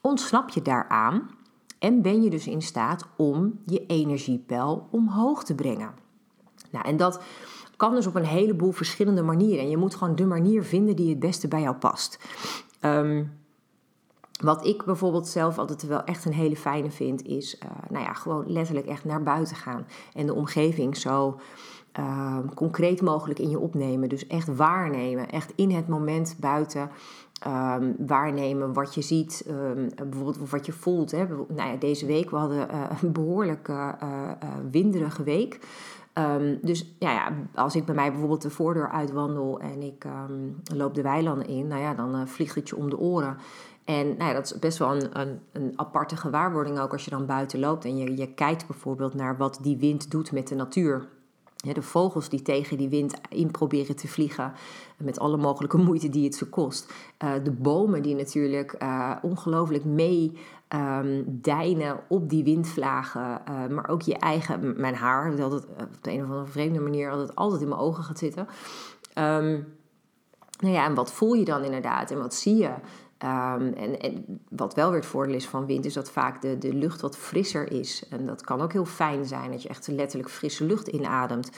ontsnap 0.00 0.48
je 0.48 0.62
daaraan 0.62 1.30
en 1.78 2.02
ben 2.02 2.22
je 2.22 2.30
dus 2.30 2.46
in 2.46 2.62
staat 2.62 3.08
om 3.16 3.60
je 3.66 3.86
energiepeil 3.86 4.88
omhoog 4.90 5.44
te 5.44 5.54
brengen. 5.54 5.94
Nou, 6.70 6.84
en 6.84 6.96
dat 6.96 7.22
kan 7.76 7.94
dus 7.94 8.06
op 8.06 8.14
een 8.14 8.24
heleboel 8.24 8.72
verschillende 8.72 9.22
manieren. 9.22 9.64
En 9.64 9.70
je 9.70 9.76
moet 9.76 9.94
gewoon 9.94 10.16
de 10.16 10.26
manier 10.26 10.64
vinden 10.64 10.96
die 10.96 11.08
het 11.08 11.18
beste 11.18 11.48
bij 11.48 11.60
jou 11.60 11.76
past. 11.76 12.18
Um, 12.80 13.38
wat 14.40 14.66
ik 14.66 14.84
bijvoorbeeld 14.84 15.28
zelf 15.28 15.58
altijd 15.58 15.86
wel 15.86 16.04
echt 16.04 16.24
een 16.24 16.32
hele 16.32 16.56
fijne 16.56 16.90
vind, 16.90 17.22
is 17.22 17.54
uh, 17.54 17.70
nou 17.88 18.04
ja, 18.04 18.12
gewoon 18.12 18.52
letterlijk 18.52 18.86
echt 18.86 19.04
naar 19.04 19.22
buiten 19.22 19.56
gaan. 19.56 19.86
En 20.14 20.26
de 20.26 20.34
omgeving 20.34 20.96
zo 20.96 21.40
uh, 21.98 22.38
concreet 22.54 23.02
mogelijk 23.02 23.38
in 23.38 23.50
je 23.50 23.58
opnemen. 23.58 24.08
Dus 24.08 24.26
echt 24.26 24.56
waarnemen, 24.56 25.28
echt 25.28 25.52
in 25.54 25.70
het 25.70 25.88
moment 25.88 26.36
buiten. 26.40 26.90
Um, 27.46 27.94
waarnemen 27.98 28.72
wat 28.72 28.94
je 28.94 29.02
ziet, 29.02 29.44
um, 29.48 29.88
bijvoorbeeld 29.96 30.50
wat 30.50 30.66
je 30.66 30.72
voelt. 30.72 31.10
Hè. 31.10 31.26
Nou 31.26 31.70
ja, 31.70 31.76
deze 31.76 32.06
week 32.06 32.30
we 32.30 32.36
hadden 32.36 32.68
uh, 32.70 32.90
een 33.02 33.12
behoorlijk 33.12 33.68
uh, 33.68 33.92
winderige 34.70 35.22
week. 35.22 35.60
Um, 36.14 36.58
dus 36.62 36.94
ja, 36.98 37.12
ja, 37.12 37.32
als 37.54 37.76
ik 37.76 37.84
bij 37.84 37.94
mij 37.94 38.10
bijvoorbeeld 38.10 38.42
de 38.42 38.50
voordeur 38.50 38.90
uitwandel 38.90 39.60
en 39.60 39.82
ik 39.82 40.04
loop 40.74 40.94
de 40.94 41.02
weilanden 41.02 41.48
in, 41.48 41.66
nou 41.66 41.80
ja, 41.80 41.94
dan 41.94 42.28
vliegt 42.28 42.54
het 42.54 42.68
je 42.68 42.76
om 42.76 42.90
de 42.90 42.98
oren. 42.98 43.36
En 43.84 44.06
nou 44.06 44.24
ja, 44.24 44.32
dat 44.32 44.44
is 44.44 44.58
best 44.58 44.78
wel 44.78 44.94
een, 44.94 45.20
een, 45.20 45.40
een, 45.52 45.72
aparte 45.76 46.16
gewaarwording 46.16 46.78
ook 46.78 46.92
als 46.92 47.04
je 47.04 47.10
dan 47.10 47.26
buiten 47.26 47.58
loopt 47.58 47.84
en 47.84 47.96
je, 47.96 48.16
je 48.16 48.34
kijkt 48.34 48.66
bijvoorbeeld 48.66 49.14
naar 49.14 49.36
wat 49.36 49.58
die 49.62 49.76
wind 49.76 50.10
doet 50.10 50.32
met 50.32 50.48
de 50.48 50.54
natuur. 50.54 51.08
De 51.60 51.82
vogels 51.82 52.28
die 52.28 52.42
tegen 52.42 52.76
die 52.76 52.88
wind 52.88 53.14
in 53.28 53.50
proberen 53.50 53.96
te 53.96 54.08
vliegen, 54.08 54.52
met 54.96 55.18
alle 55.18 55.36
mogelijke 55.36 55.76
moeite 55.88 56.08
die 56.08 56.24
het 56.24 56.34
ze 56.34 56.48
kost. 56.48 56.92
Eh, 57.16 57.32
de 57.42 57.50
bomen 57.50 58.02
die 58.02 58.14
natuurlijk 58.14 58.76
uh, 58.82 59.16
ongelooflijk 59.22 59.84
mee 59.84 60.38
um, 60.74 61.24
deinen 61.26 62.00
op 62.08 62.28
die 62.28 62.44
windvlagen. 62.44 63.40
Uh, 63.48 63.66
maar 63.66 63.88
ook 63.88 64.02
je 64.02 64.16
eigen, 64.16 64.80
mijn 64.80 64.94
haar, 64.94 65.36
dat 65.36 65.52
het 65.52 65.64
op 65.64 65.88
de 66.00 66.10
een 66.10 66.22
of 66.22 66.28
andere 66.28 66.46
vreemde 66.46 66.80
manier 66.80 67.10
altijd, 67.10 67.34
altijd 67.34 67.62
in 67.62 67.68
mijn 67.68 67.80
ogen 67.80 68.04
gaat 68.04 68.18
zitten. 68.18 68.46
Um, 69.18 69.78
nou 70.58 70.74
ja, 70.74 70.84
en 70.84 70.94
wat 70.94 71.12
voel 71.12 71.32
je 71.32 71.44
dan 71.44 71.64
inderdaad 71.64 72.10
en 72.10 72.18
wat 72.18 72.34
zie 72.34 72.56
je? 72.56 72.70
Um, 73.24 73.72
en, 73.72 74.40
wat 74.48 74.74
wel 74.74 74.90
weer 74.90 74.98
het 75.00 75.08
voordeel 75.08 75.34
is 75.34 75.48
van 75.48 75.66
wind, 75.66 75.84
is 75.84 75.92
dat 75.92 76.10
vaak 76.10 76.42
de, 76.42 76.58
de 76.58 76.74
lucht 76.74 77.00
wat 77.00 77.16
frisser 77.16 77.72
is. 77.72 78.08
En 78.08 78.26
dat 78.26 78.42
kan 78.42 78.60
ook 78.60 78.72
heel 78.72 78.84
fijn 78.84 79.24
zijn, 79.24 79.50
dat 79.50 79.62
je 79.62 79.68
echt 79.68 79.86
letterlijk 79.86 80.30
frisse 80.30 80.64
lucht 80.64 80.88
inademt. 80.88 81.50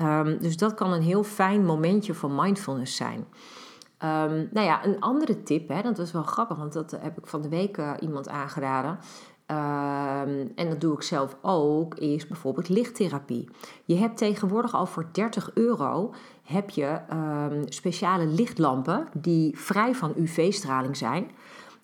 Um, 0.00 0.38
dus 0.40 0.56
dat 0.56 0.74
kan 0.74 0.92
een 0.92 1.02
heel 1.02 1.24
fijn 1.24 1.64
momentje 1.64 2.14
van 2.14 2.34
mindfulness 2.34 2.96
zijn. 2.96 3.18
Um, 3.18 4.48
nou 4.52 4.66
ja, 4.66 4.84
een 4.84 5.00
andere 5.00 5.42
tip, 5.42 5.68
hè, 5.68 5.82
dat 5.82 5.98
is 5.98 6.12
wel 6.12 6.22
grappig, 6.22 6.56
want 6.56 6.72
dat 6.72 6.90
heb 6.90 7.18
ik 7.18 7.26
van 7.26 7.42
de 7.42 7.48
week 7.48 7.76
uh, 7.76 7.92
iemand 8.00 8.28
aangeraden. 8.28 8.98
Um, 9.46 10.52
en 10.54 10.68
dat 10.68 10.80
doe 10.80 10.94
ik 10.94 11.02
zelf 11.02 11.36
ook, 11.40 11.94
is 11.94 12.26
bijvoorbeeld 12.26 12.68
lichttherapie. 12.68 13.48
Je 13.84 13.96
hebt 13.96 14.16
tegenwoordig 14.16 14.74
al 14.74 14.86
voor 14.86 15.06
30 15.12 15.50
euro 15.54 16.14
heb 16.42 16.70
je 16.70 16.98
um, 17.12 17.62
speciale 17.68 18.26
lichtlampen 18.26 19.08
die 19.12 19.58
vrij 19.58 19.94
van 19.94 20.12
UV-straling 20.16 20.96
zijn. 20.96 21.30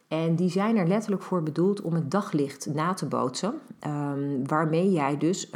En 0.08 0.36
die 0.36 0.50
zijn 0.50 0.76
er 0.76 0.86
letterlijk 0.86 1.22
voor 1.22 1.42
bedoeld 1.42 1.80
om 1.82 1.94
het 1.94 2.10
daglicht 2.10 2.74
na 2.74 2.94
te 2.94 3.06
bootsen. 3.06 3.54
Um, 3.86 4.46
waarmee 4.46 4.92
jij 4.92 5.16
dus 5.16 5.50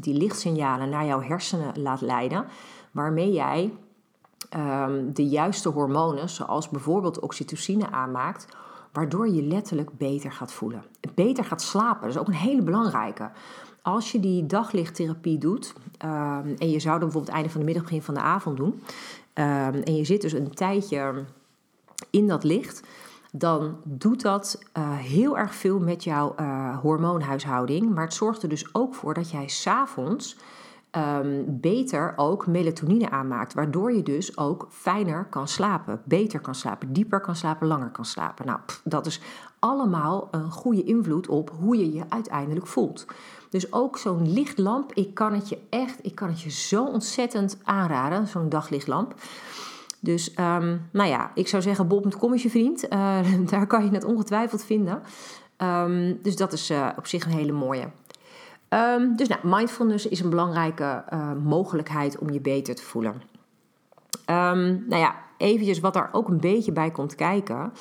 die 0.00 0.14
lichtsignalen 0.14 0.88
naar 0.88 1.06
jouw 1.06 1.20
hersenen 1.20 1.82
laat 1.82 2.00
leiden. 2.00 2.44
Waarmee 2.90 3.32
jij 3.32 3.72
de 5.12 5.26
juiste 5.28 5.68
hormonen, 5.68 6.28
zoals 6.28 6.68
bijvoorbeeld 6.68 7.20
oxytocine, 7.20 7.90
aanmaakt. 7.90 8.46
Waardoor 8.96 9.28
je 9.28 9.42
letterlijk 9.42 9.90
beter 9.98 10.32
gaat 10.32 10.52
voelen. 10.52 10.84
Beter 11.14 11.44
gaat 11.44 11.62
slapen. 11.62 12.00
Dat 12.00 12.10
is 12.10 12.18
ook 12.18 12.28
een 12.28 12.34
hele 12.34 12.62
belangrijke. 12.62 13.30
Als 13.82 14.12
je 14.12 14.20
die 14.20 14.46
daglichttherapie 14.46 15.38
doet, 15.38 15.72
en 16.58 16.70
je 16.70 16.80
zou 16.80 16.92
dat 16.92 17.00
bijvoorbeeld 17.00 17.34
einde 17.34 17.50
van 17.50 17.60
de 17.60 17.66
middag, 17.66 17.84
begin 17.84 18.02
van 18.02 18.14
de 18.14 18.20
avond 18.20 18.56
doen. 18.56 18.82
en 19.34 19.96
je 19.96 20.04
zit 20.04 20.20
dus 20.20 20.32
een 20.32 20.54
tijdje 20.54 21.24
in 22.10 22.26
dat 22.26 22.44
licht 22.44 22.82
dan 23.32 23.76
doet 23.84 24.22
dat 24.22 24.62
uh, 24.78 24.96
heel 24.96 25.38
erg 25.38 25.54
veel 25.54 25.78
met 25.78 26.04
jouw 26.04 26.34
uh, 26.40 26.78
hormoonhuishouding. 26.78 27.94
Maar 27.94 28.04
het 28.04 28.14
zorgt 28.14 28.42
er 28.42 28.48
dus 28.48 28.74
ook 28.74 28.94
voor 28.94 29.14
dat 29.14 29.30
jij 29.30 29.48
s'avonds 29.48 30.36
um, 30.96 31.44
beter 31.60 32.12
ook 32.16 32.46
melatonine 32.46 33.10
aanmaakt. 33.10 33.54
Waardoor 33.54 33.92
je 33.92 34.02
dus 34.02 34.38
ook 34.38 34.66
fijner 34.70 35.26
kan 35.30 35.48
slapen, 35.48 36.00
beter 36.04 36.40
kan 36.40 36.54
slapen, 36.54 36.92
dieper 36.92 37.20
kan 37.20 37.36
slapen, 37.36 37.66
langer 37.66 37.90
kan 37.90 38.04
slapen. 38.04 38.46
Nou, 38.46 38.58
dat 38.84 39.06
is 39.06 39.20
allemaal 39.58 40.28
een 40.30 40.50
goede 40.50 40.84
invloed 40.84 41.28
op 41.28 41.50
hoe 41.58 41.76
je 41.76 41.92
je 41.92 42.02
uiteindelijk 42.08 42.66
voelt. 42.66 43.06
Dus 43.50 43.72
ook 43.72 43.98
zo'n 43.98 44.32
lichtlamp, 44.32 44.92
ik 44.92 45.14
kan 45.14 45.32
het 45.32 45.48
je 45.48 45.58
echt, 45.70 45.98
ik 46.02 46.14
kan 46.14 46.28
het 46.28 46.40
je 46.40 46.50
zo 46.50 46.84
ontzettend 46.84 47.58
aanraden, 47.64 48.26
zo'n 48.26 48.48
daglichtlamp. 48.48 49.14
Dus 50.00 50.30
um, 50.30 50.88
nou 50.92 51.08
ja, 51.08 51.30
ik 51.34 51.48
zou 51.48 51.62
zeggen, 51.62 51.88
bol.com 51.88 52.34
is 52.34 52.42
je 52.42 52.50
vriend. 52.50 52.92
Uh, 52.92 53.18
daar 53.50 53.66
kan 53.66 53.84
je 53.84 53.90
het 53.90 54.04
ongetwijfeld 54.04 54.64
vinden. 54.64 55.02
Um, 55.58 56.18
dus 56.22 56.36
dat 56.36 56.52
is 56.52 56.70
uh, 56.70 56.88
op 56.96 57.06
zich 57.06 57.24
een 57.24 57.30
hele 57.32 57.52
mooie. 57.52 57.88
Um, 58.68 59.16
dus 59.16 59.28
nou, 59.28 59.40
mindfulness 59.42 60.08
is 60.08 60.20
een 60.20 60.30
belangrijke 60.30 61.04
uh, 61.12 61.32
mogelijkheid 61.32 62.18
om 62.18 62.30
je 62.30 62.40
beter 62.40 62.74
te 62.74 62.82
voelen. 62.82 63.22
nou 64.26 64.96
ja, 64.96 65.14
eventjes 65.36 65.80
wat 65.80 65.94
daar 65.94 66.08
ook 66.12 66.28
een 66.28 66.40
beetje 66.40 66.72
bij 66.72 66.90
komt 66.90 67.14
kijken. 67.14 67.72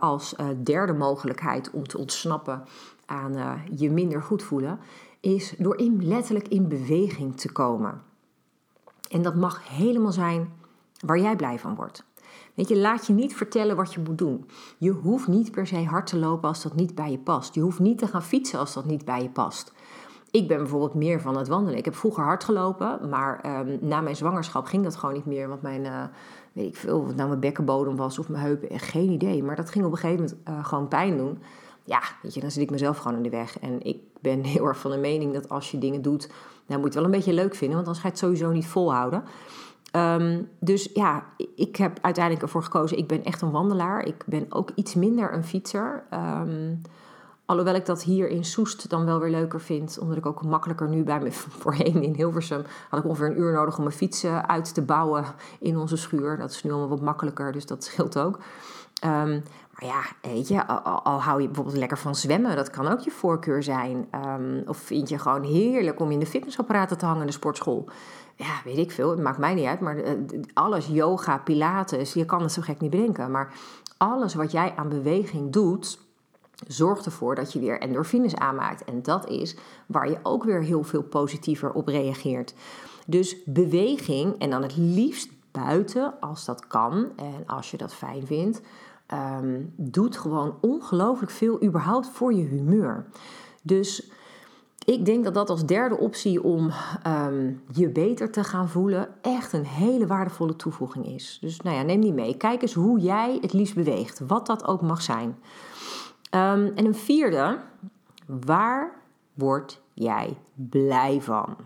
als 0.00 0.34
derde 0.62 0.92
mogelijkheid 0.92 1.70
om 1.70 1.86
te 1.86 1.98
ontsnappen 1.98 2.64
aan 3.06 3.62
je 3.74 3.90
minder 3.90 4.22
goed 4.22 4.42
voelen. 4.42 4.78
Is 5.20 5.54
door 5.58 5.78
in, 5.78 6.06
letterlijk 6.06 6.48
in 6.48 6.68
beweging 6.68 7.36
te 7.36 7.52
komen. 7.52 8.02
En 9.10 9.22
dat 9.22 9.34
mag 9.34 9.68
helemaal 9.68 10.12
zijn 10.12 10.52
waar 11.00 11.18
jij 11.18 11.36
blij 11.36 11.58
van 11.58 11.74
wordt. 11.74 12.04
Weet 12.54 12.68
je, 12.68 12.76
laat 12.76 13.06
je 13.06 13.12
niet 13.12 13.36
vertellen 13.36 13.76
wat 13.76 13.94
je 13.94 14.00
moet 14.00 14.18
doen. 14.18 14.48
Je 14.78 14.90
hoeft 14.90 15.28
niet 15.28 15.50
per 15.50 15.66
se 15.66 15.84
hard 15.84 16.06
te 16.06 16.18
lopen 16.18 16.48
als 16.48 16.62
dat 16.62 16.74
niet 16.74 16.94
bij 16.94 17.10
je 17.10 17.18
past. 17.18 17.54
Je 17.54 17.60
hoeft 17.60 17.78
niet 17.78 17.98
te 17.98 18.06
gaan 18.06 18.22
fietsen 18.22 18.58
als 18.58 18.74
dat 18.74 18.84
niet 18.84 19.04
bij 19.04 19.22
je 19.22 19.30
past. 19.30 19.72
Ik 20.30 20.48
ben 20.48 20.58
bijvoorbeeld 20.58 20.94
meer 20.94 21.20
van 21.20 21.36
het 21.36 21.48
wandelen. 21.48 21.78
Ik 21.78 21.84
heb 21.84 21.94
vroeger 21.94 22.24
hard 22.24 22.44
gelopen, 22.44 23.08
maar 23.08 23.60
um, 23.60 23.78
na 23.80 24.00
mijn 24.00 24.16
zwangerschap 24.16 24.66
ging 24.66 24.82
dat 24.84 24.96
gewoon 24.96 25.14
niet 25.14 25.26
meer. 25.26 25.48
Want 25.48 25.62
mijn, 25.62 25.84
uh, 25.84 26.02
weet 26.52 26.66
ik 26.66 26.76
veel, 26.76 26.98
of 26.98 27.14
nou 27.14 27.28
mijn 27.28 27.40
bekkenbodem 27.40 27.96
was 27.96 28.18
of 28.18 28.28
mijn 28.28 28.42
heupen, 28.42 28.78
geen 28.78 29.10
idee. 29.10 29.42
Maar 29.42 29.56
dat 29.56 29.70
ging 29.70 29.84
op 29.84 29.92
een 29.92 29.98
gegeven 29.98 30.24
moment 30.24 30.48
uh, 30.48 30.64
gewoon 30.64 30.88
pijn 30.88 31.16
doen. 31.16 31.38
Ja, 31.84 32.00
weet 32.22 32.34
je, 32.34 32.40
dan 32.40 32.50
zit 32.50 32.62
ik 32.62 32.70
mezelf 32.70 32.98
gewoon 32.98 33.16
in 33.16 33.22
de 33.22 33.30
weg. 33.30 33.58
En 33.58 33.82
ik 33.82 33.98
ben 34.20 34.44
heel 34.54 34.66
erg 34.66 34.78
van 34.78 34.90
de 34.90 34.96
mening 34.96 35.32
dat 35.32 35.48
als 35.48 35.70
je 35.70 35.78
dingen 35.78 36.02
doet, 36.02 36.30
dan 36.66 36.80
moet 36.80 36.80
je 36.80 36.84
het 36.84 36.94
wel 36.94 37.04
een 37.04 37.10
beetje 37.10 37.32
leuk 37.32 37.54
vinden. 37.54 37.76
Want 37.76 37.86
anders 37.86 37.98
ga 37.98 38.06
je 38.06 38.12
het 38.12 38.22
sowieso 38.22 38.50
niet 38.50 38.66
volhouden. 38.66 39.24
Um, 39.92 40.48
dus 40.60 40.90
ja, 40.94 41.24
ik 41.54 41.76
heb 41.76 41.98
uiteindelijk 42.00 42.44
ervoor 42.44 42.62
gekozen. 42.62 42.98
Ik 42.98 43.06
ben 43.06 43.24
echt 43.24 43.42
een 43.42 43.50
wandelaar. 43.50 44.04
Ik 44.04 44.24
ben 44.26 44.46
ook 44.48 44.70
iets 44.74 44.94
minder 44.94 45.32
een 45.32 45.44
fietser. 45.44 46.04
Um, 46.14 46.80
alhoewel 47.48 47.74
ik 47.74 47.86
dat 47.86 48.02
hier 48.02 48.28
in 48.28 48.44
Soest 48.44 48.90
dan 48.90 49.04
wel 49.04 49.20
weer 49.20 49.30
leuker 49.30 49.60
vind. 49.60 49.98
Omdat 49.98 50.16
ik 50.16 50.26
ook 50.26 50.44
makkelijker 50.44 50.88
nu 50.88 51.02
bij 51.02 51.20
me 51.20 51.32
voorheen 51.62 52.02
in 52.02 52.14
Hilversum... 52.14 52.62
had 52.88 53.00
ik 53.00 53.06
ongeveer 53.06 53.26
een 53.26 53.40
uur 53.40 53.52
nodig 53.52 53.76
om 53.76 53.82
mijn 53.82 53.96
fietsen 53.96 54.48
uit 54.48 54.74
te 54.74 54.82
bouwen 54.82 55.24
in 55.60 55.76
onze 55.76 55.96
schuur. 55.96 56.36
Dat 56.38 56.50
is 56.50 56.62
nu 56.62 56.70
allemaal 56.70 56.88
wat 56.88 57.00
makkelijker, 57.00 57.52
dus 57.52 57.66
dat 57.66 57.84
scheelt 57.84 58.18
ook. 58.18 58.38
Um, 59.04 59.42
maar 59.72 59.88
ja, 59.88 60.02
weet 60.30 60.48
je, 60.48 60.66
al, 60.66 61.20
hou 61.22 61.40
je 61.40 61.46
bijvoorbeeld 61.46 61.76
lekker 61.76 61.98
van 61.98 62.14
zwemmen, 62.14 62.56
dat 62.56 62.70
kan 62.70 62.88
ook 62.88 63.00
je 63.00 63.10
voorkeur 63.10 63.62
zijn. 63.62 64.08
Um, 64.14 64.62
of 64.66 64.76
vind 64.76 65.08
je 65.08 65.18
gewoon 65.18 65.42
heerlijk 65.42 66.00
om 66.00 66.10
in 66.10 66.18
de 66.18 66.26
fitnessapparaten 66.26 66.98
te 66.98 67.04
hangen 67.04 67.20
in 67.20 67.26
de 67.26 67.32
sportschool 67.32 67.88
ja, 68.38 68.60
weet 68.64 68.78
ik 68.78 68.90
veel, 68.90 69.10
het 69.10 69.20
maakt 69.20 69.38
mij 69.38 69.54
niet 69.54 69.66
uit, 69.66 69.80
maar 69.80 69.96
eh, 69.96 70.14
alles, 70.54 70.86
yoga, 70.86 71.38
pilates, 71.38 72.12
je 72.12 72.24
kan 72.24 72.42
het 72.42 72.52
zo 72.52 72.62
gek 72.62 72.80
niet 72.80 72.90
bedenken. 72.90 73.30
Maar 73.30 73.52
alles 73.96 74.34
wat 74.34 74.52
jij 74.52 74.72
aan 74.76 74.88
beweging 74.88 75.52
doet, 75.52 75.98
zorgt 76.66 77.06
ervoor 77.06 77.34
dat 77.34 77.52
je 77.52 77.58
weer 77.58 77.80
endorfines 77.80 78.36
aanmaakt. 78.36 78.84
En 78.84 79.02
dat 79.02 79.28
is 79.28 79.56
waar 79.86 80.10
je 80.10 80.18
ook 80.22 80.44
weer 80.44 80.62
heel 80.62 80.82
veel 80.82 81.02
positiever 81.02 81.72
op 81.72 81.88
reageert. 81.88 82.54
Dus 83.06 83.36
beweging, 83.44 84.38
en 84.38 84.50
dan 84.50 84.62
het 84.62 84.76
liefst 84.76 85.30
buiten 85.52 86.20
als 86.20 86.44
dat 86.44 86.66
kan 86.66 87.06
en 87.16 87.46
als 87.46 87.70
je 87.70 87.76
dat 87.76 87.94
fijn 87.94 88.26
vindt, 88.26 88.60
um, 89.12 89.72
doet 89.76 90.16
gewoon 90.16 90.54
ongelooflijk 90.60 91.30
veel 91.30 91.62
überhaupt 91.62 92.08
voor 92.08 92.34
je 92.34 92.44
humeur. 92.44 93.06
Dus 93.62 94.10
ik 94.84 95.04
denk 95.04 95.24
dat 95.24 95.34
dat 95.34 95.50
als 95.50 95.66
derde 95.66 95.96
optie 95.96 96.42
om 96.42 96.70
um, 97.06 97.62
je 97.72 97.88
beter 97.88 98.30
te 98.30 98.44
gaan 98.44 98.68
voelen 98.68 99.08
echt 99.22 99.52
een 99.52 99.66
hele 99.66 100.06
waardevolle 100.06 100.56
toevoeging 100.56 101.06
is. 101.06 101.38
Dus 101.40 101.60
nou 101.60 101.76
ja, 101.76 101.82
neem 101.82 102.00
die 102.00 102.12
mee. 102.12 102.36
Kijk 102.36 102.62
eens 102.62 102.74
hoe 102.74 102.98
jij 102.98 103.38
het 103.40 103.52
liefst 103.52 103.74
beweegt, 103.74 104.20
wat 104.26 104.46
dat 104.46 104.66
ook 104.66 104.82
mag 104.82 105.02
zijn. 105.02 105.36
Um, 106.30 106.66
en 106.74 106.84
een 106.84 106.94
vierde, 106.94 107.58
waar 108.26 108.92
word 109.34 109.80
jij 109.94 110.38
blij 110.54 111.20
van? 111.22 111.56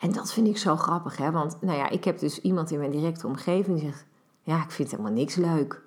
En 0.00 0.12
dat 0.12 0.32
vind 0.32 0.46
ik 0.46 0.58
zo 0.58 0.76
grappig, 0.76 1.16
hè? 1.16 1.30
want 1.30 1.56
nou 1.60 1.78
ja, 1.78 1.88
ik 1.88 2.04
heb 2.04 2.18
dus 2.18 2.40
iemand 2.40 2.70
in 2.70 2.78
mijn 2.78 2.90
directe 2.90 3.26
omgeving 3.26 3.80
die 3.80 3.90
zegt: 3.90 4.06
Ja, 4.42 4.62
ik 4.62 4.70
vind 4.70 4.90
helemaal 4.90 5.12
niks 5.12 5.34
leuk. 5.34 5.82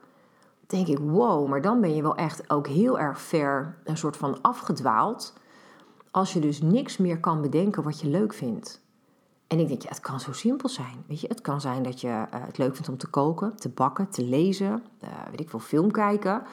Dan 0.67 0.85
denk 0.85 0.99
ik, 0.99 1.05
wow, 1.05 1.47
maar 1.47 1.61
dan 1.61 1.81
ben 1.81 1.95
je 1.95 2.01
wel 2.01 2.15
echt 2.15 2.49
ook 2.49 2.67
heel 2.67 2.99
erg 2.99 3.21
ver 3.21 3.77
een 3.83 3.97
soort 3.97 4.17
van 4.17 4.41
afgedwaald 4.41 5.33
als 6.11 6.33
je 6.33 6.39
dus 6.39 6.61
niks 6.61 6.97
meer 6.97 7.19
kan 7.19 7.41
bedenken 7.41 7.83
wat 7.83 7.99
je 7.99 8.07
leuk 8.07 8.33
vindt. 8.33 8.81
En 9.47 9.59
ik 9.59 9.67
denk, 9.67 9.81
ja, 9.81 9.89
het 9.89 9.99
kan 9.99 10.19
zo 10.19 10.33
simpel 10.33 10.69
zijn. 10.69 11.03
Weet 11.07 11.21
je, 11.21 11.27
het 11.27 11.41
kan 11.41 11.61
zijn 11.61 11.83
dat 11.83 12.01
je 12.01 12.07
uh, 12.07 12.25
het 12.29 12.57
leuk 12.57 12.73
vindt 12.73 12.89
om 12.89 12.97
te 12.97 13.07
koken, 13.07 13.55
te 13.55 13.69
bakken, 13.69 14.09
te 14.09 14.23
lezen, 14.23 14.83
uh, 15.03 15.09
weet 15.29 15.39
ik 15.39 15.49
veel, 15.49 15.59
film 15.59 15.91
kijken, 15.91 16.43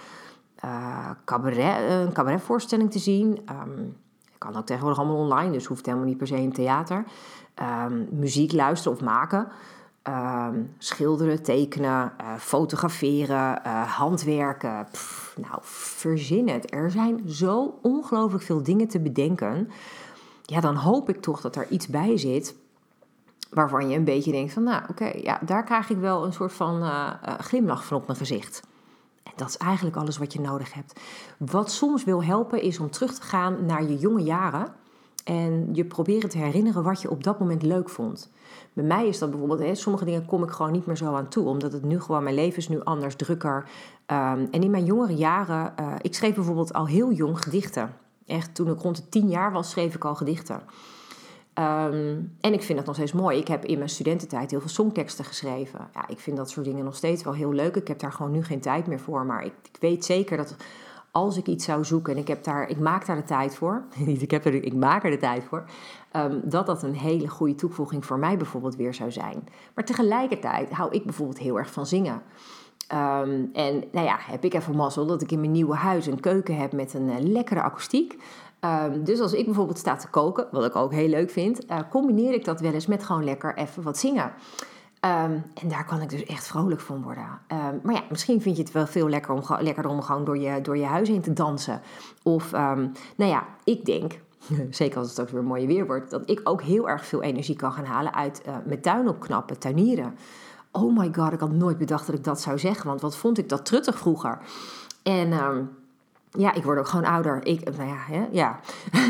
uh, 0.65 1.11
cabaret, 1.25 1.91
een 1.91 2.13
cabaretvoorstelling 2.13 2.91
te 2.91 2.99
zien. 2.99 3.39
Um, 3.51 3.97
kan 4.39 4.57
ook 4.57 4.67
tegenwoordig 4.67 4.99
allemaal 4.99 5.17
online, 5.17 5.53
dus 5.53 5.67
hoeft 5.67 5.87
helemaal 5.87 6.07
niet 6.07 6.17
per 6.17 6.27
se 6.27 6.37
in 6.37 6.53
theater. 6.53 7.05
Um, 7.87 8.09
muziek 8.11 8.53
luisteren 8.53 8.99
of 8.99 9.05
maken. 9.05 9.49
Um, 10.09 10.75
schilderen, 10.79 11.43
tekenen, 11.43 12.13
uh, 12.21 12.35
fotograferen, 12.37 13.61
handwerken. 13.87 14.87
Nou, 15.37 15.59
verzin 15.61 16.49
het. 16.49 16.75
Er 16.75 16.91
zijn 16.91 17.29
zo 17.29 17.79
ongelooflijk 17.83 18.45
veel 18.45 18.63
dingen 18.63 18.89
te 18.89 19.01
bedenken. 19.01 19.71
Ja, 20.43 20.61
dan 20.61 20.75
hoop 20.75 21.09
ik 21.09 21.21
toch 21.21 21.41
dat 21.41 21.57
er 21.57 21.69
iets 21.69 21.87
bij 21.87 22.17
zit 22.17 22.55
waarvan 23.51 23.89
je 23.89 23.97
een 23.97 24.05
beetje 24.05 24.33
denkt 24.33 24.53
van, 24.53 24.63
nou, 24.63 24.83
oké, 24.91 25.05
ja, 25.05 25.39
daar 25.45 25.65
krijg 25.65 25.91
ik 25.91 25.99
wel 25.99 26.25
een 26.25 26.33
soort 26.33 26.53
van 26.53 26.83
glimlach 27.39 27.85
van 27.85 27.97
op 27.97 28.07
mijn 28.07 28.19
gezicht. 28.19 28.63
Dat 29.37 29.49
is 29.49 29.57
eigenlijk 29.57 29.97
alles 29.97 30.19
wat 30.19 30.33
je 30.33 30.41
nodig 30.41 30.73
hebt. 30.75 31.01
Wat 31.39 31.71
soms 31.71 32.05
wil 32.05 32.25
helpen 32.25 32.63
is 32.63 32.79
om 32.79 32.91
terug 32.91 33.15
te 33.15 33.23
gaan 33.23 33.67
naar 33.67 33.83
je 33.83 33.97
jonge 33.97 34.23
jaren 34.23 34.73
en 35.25 35.69
je 35.73 35.85
proberen 35.85 36.29
te 36.29 36.39
herinneren 36.39 36.83
wat 36.83 37.03
je 37.03 37.11
op 37.11 37.25
dat 37.25 37.39
moment 37.39 37.63
leuk 37.63 37.89
vond. 37.89 38.31
Bij 38.73 38.85
mij 38.85 39.09
is 39.09 39.19
dat 39.19 39.31
bijvoorbeeld, 39.31 39.61
hè, 39.61 39.75
sommige 39.75 40.05
dingen 40.05 40.25
kom 40.25 40.43
ik 40.43 40.51
gewoon 40.51 40.73
niet 40.73 40.87
meer 40.87 40.97
zo 40.97 41.15
aan 41.15 41.29
toe, 41.29 41.47
omdat 41.47 41.73
het 41.73 41.83
nu 41.83 42.01
gewoon, 42.01 42.23
mijn 42.23 42.35
leven 42.35 42.59
is 42.59 42.69
nu 42.69 42.81
anders, 42.85 43.17
drukker. 43.17 43.57
Um, 44.07 44.49
en 44.51 44.63
in 44.63 44.71
mijn 44.71 44.85
jongere 44.85 45.15
jaren, 45.15 45.73
uh, 45.81 45.95
ik 46.01 46.15
schreef 46.15 46.35
bijvoorbeeld 46.35 46.73
al 46.73 46.87
heel 46.87 47.13
jong 47.13 47.43
gedichten. 47.43 47.95
Echt, 48.27 48.55
toen 48.55 48.71
ik 48.71 48.81
rond 48.81 48.97
de 48.97 49.09
tien 49.09 49.29
jaar 49.29 49.53
was, 49.53 49.71
schreef 49.71 49.95
ik 49.95 50.05
al 50.05 50.15
gedichten. 50.15 50.61
Um, 51.59 52.37
en 52.41 52.53
ik 52.53 52.63
vind 52.63 52.79
dat 52.79 52.87
nog 52.87 52.95
steeds 52.95 53.13
mooi. 53.13 53.39
Ik 53.39 53.49
heb 53.49 53.65
in 53.65 53.79
mijn 53.79 53.91
studententijd 53.91 54.51
heel 54.51 54.61
veel 54.61 54.69
songteksten 54.69 55.25
geschreven. 55.25 55.89
Ja, 55.95 56.09
ik 56.09 56.19
vind 56.19 56.37
dat 56.37 56.51
soort 56.51 56.67
dingen 56.67 56.85
nog 56.85 56.97
steeds 56.97 57.23
wel 57.23 57.33
heel 57.33 57.53
leuk. 57.53 57.77
Ik 57.77 57.89
heb 57.89 57.99
daar 57.99 58.13
gewoon 58.13 58.33
nu 58.33 58.45
geen 58.45 58.61
tijd 58.61 58.87
meer 58.87 59.01
voor. 59.01 59.27
Maar 59.27 59.45
ik, 59.45 59.53
ik 59.73 59.77
weet 59.81 60.05
zeker 60.05 60.37
dat 60.37 60.57
als 61.11 61.37
ik 61.37 61.47
iets 61.47 61.65
zou 61.65 61.85
zoeken 61.85 62.13
en 62.13 62.19
ik, 62.19 62.29
heb 62.29 62.45
daar, 62.45 62.69
ik 62.69 62.79
maak 62.79 63.07
daar 63.07 63.17
de 63.17 63.23
tijd 63.23 63.57
voor, 63.57 63.85
niet 63.97 64.23
ik 64.23 64.31
heb 64.31 64.45
er, 64.45 64.55
ik 64.55 64.75
maak 64.75 65.05
er 65.05 65.11
de 65.11 65.17
tijd 65.17 65.45
voor, 65.45 65.65
um, 66.17 66.41
dat 66.45 66.67
dat 66.67 66.83
een 66.83 66.97
hele 66.97 67.29
goede 67.29 67.55
toevoeging 67.55 68.07
voor 68.07 68.19
mij 68.19 68.37
bijvoorbeeld 68.37 68.77
weer 68.77 68.95
zou 68.95 69.13
zijn. 69.13 69.49
Maar 69.75 69.85
tegelijkertijd 69.85 70.71
hou 70.71 70.93
ik 70.93 71.05
bijvoorbeeld 71.05 71.39
heel 71.39 71.59
erg 71.59 71.71
van 71.71 71.87
zingen. 71.87 72.23
Um, 72.93 73.51
en 73.53 73.85
nou 73.93 74.07
ja, 74.07 74.17
heb 74.21 74.45
ik 74.45 74.55
even 74.55 74.77
mazzel 74.77 75.07
dat 75.07 75.23
ik 75.23 75.33
in 75.33 75.41
mijn 75.41 75.53
nieuwe 75.53 75.75
huis 75.75 76.07
een 76.07 76.21
keuken 76.21 76.57
heb 76.57 76.73
met 76.73 76.95
een 76.95 77.09
uh, 77.09 77.15
lekkere 77.19 77.63
akoestiek. 77.63 78.17
Um, 78.61 79.05
dus 79.05 79.21
als 79.21 79.33
ik 79.33 79.45
bijvoorbeeld 79.45 79.79
sta 79.79 79.97
te 79.97 80.09
koken, 80.09 80.47
wat 80.51 80.65
ik 80.65 80.77
ook 80.77 80.93
heel 80.93 81.09
leuk 81.09 81.31
vind, 81.31 81.71
uh, 81.71 81.79
combineer 81.91 82.33
ik 82.33 82.45
dat 82.45 82.61
wel 82.61 82.73
eens 82.73 82.87
met 82.87 83.05
gewoon 83.05 83.25
lekker 83.25 83.57
even 83.57 83.83
wat 83.83 83.99
zingen. 83.99 84.25
Um, 84.25 85.43
en 85.55 85.69
daar 85.69 85.85
kan 85.85 86.01
ik 86.01 86.09
dus 86.09 86.25
echt 86.25 86.47
vrolijk 86.47 86.81
van 86.81 87.03
worden. 87.03 87.41
Um, 87.53 87.81
maar 87.83 87.95
ja, 87.95 88.03
misschien 88.11 88.41
vind 88.41 88.57
je 88.57 88.63
het 88.63 88.73
wel 88.73 88.87
veel 88.87 89.09
lekker 89.09 89.35
om, 89.35 89.43
lekkerder 89.61 89.93
om 89.93 90.03
gewoon 90.03 90.25
door 90.25 90.39
je, 90.39 90.61
door 90.61 90.77
je 90.77 90.85
huis 90.85 91.09
heen 91.09 91.21
te 91.21 91.33
dansen. 91.33 91.81
Of, 92.23 92.51
nou 92.51 92.93
ja, 93.17 93.47
ik 93.65 93.85
denk, 93.85 94.21
zeker 94.71 94.99
als 94.99 95.09
het 95.09 95.21
ook 95.21 95.29
weer 95.29 95.45
mooi 95.45 95.67
weer 95.67 95.87
wordt, 95.87 96.11
dat 96.11 96.31
ik 96.31 96.41
ook 96.45 96.63
heel 96.63 96.89
erg 96.89 97.07
veel 97.07 97.23
energie 97.23 97.57
kan 97.57 97.73
gaan 97.73 97.85
halen 97.85 98.15
uit 98.15 98.43
uh, 98.47 98.57
mijn 98.65 98.81
tuin 98.81 99.09
opknappen, 99.09 99.59
tuinieren. 99.59 100.17
Oh 100.73 100.99
my 100.99 101.11
god, 101.15 101.33
ik 101.33 101.41
had 101.41 101.53
nooit 101.53 101.79
bedacht 101.79 102.07
dat 102.07 102.15
ik 102.15 102.25
dat 102.25 102.41
zou 102.41 102.59
zeggen, 102.59 102.87
want 102.87 103.01
wat 103.01 103.17
vond 103.17 103.39
ik 103.39 103.49
dat 103.49 103.65
truttig 103.65 103.99
vroeger. 103.99 104.39
En 105.03 105.33
ja, 106.31 106.55
ik 106.55 106.65
word 106.65 106.79
ook 106.79 106.89
gewoon 106.89 107.05
ouder. 107.05 107.47
Ik, 107.47 107.77
nou 107.77 107.89
ja, 107.89 107.97
hè, 107.97 108.27
ja. 108.31 108.61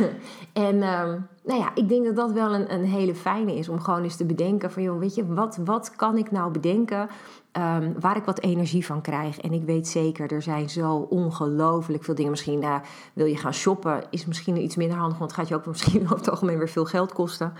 en 0.52 0.75
um, 0.75 1.28
nou 1.44 1.60
ja, 1.60 1.70
ik 1.75 1.88
denk 1.88 2.04
dat 2.04 2.16
dat 2.16 2.32
wel 2.32 2.54
een, 2.54 2.72
een 2.72 2.84
hele 2.84 3.14
fijne 3.14 3.54
is 3.54 3.68
om 3.68 3.80
gewoon 3.80 4.02
eens 4.02 4.16
te 4.16 4.25
bedenken 4.25 4.72
van, 4.72 4.82
joh, 4.82 4.98
weet 4.98 5.14
je, 5.14 5.34
wat, 5.34 5.56
wat 5.64 5.96
kan 5.96 6.16
ik 6.16 6.30
nou 6.30 6.50
bedenken 6.50 7.08
um, 7.52 7.94
waar 8.00 8.16
ik 8.16 8.25
wat 8.25 8.40
energie 8.40 8.87
van 8.87 9.00
krijg? 9.00 9.40
En 9.40 9.52
ik 9.52 9.64
weet 9.64 9.88
zeker, 9.88 10.32
er 10.32 10.42
zijn 10.42 10.70
zo 10.70 10.94
ongelooflijk 10.96 12.04
veel 12.04 12.14
dingen. 12.14 12.30
Misschien 12.30 12.62
uh, 12.62 12.76
wil 13.12 13.26
je 13.26 13.37
gaan 13.37 13.54
shoppen, 13.54 14.02
is 14.10 14.26
misschien 14.26 14.62
iets 14.62 14.76
minder 14.76 14.98
handig, 14.98 15.18
want 15.18 15.32
gaat 15.32 15.48
je 15.48 15.54
ook 15.54 15.66
misschien 15.76 16.02
over 16.02 16.16
het 16.16 16.30
algemeen 16.30 16.58
weer 16.58 16.68
veel 16.68 16.84
geld 16.84 17.12
kosten. 17.12 17.52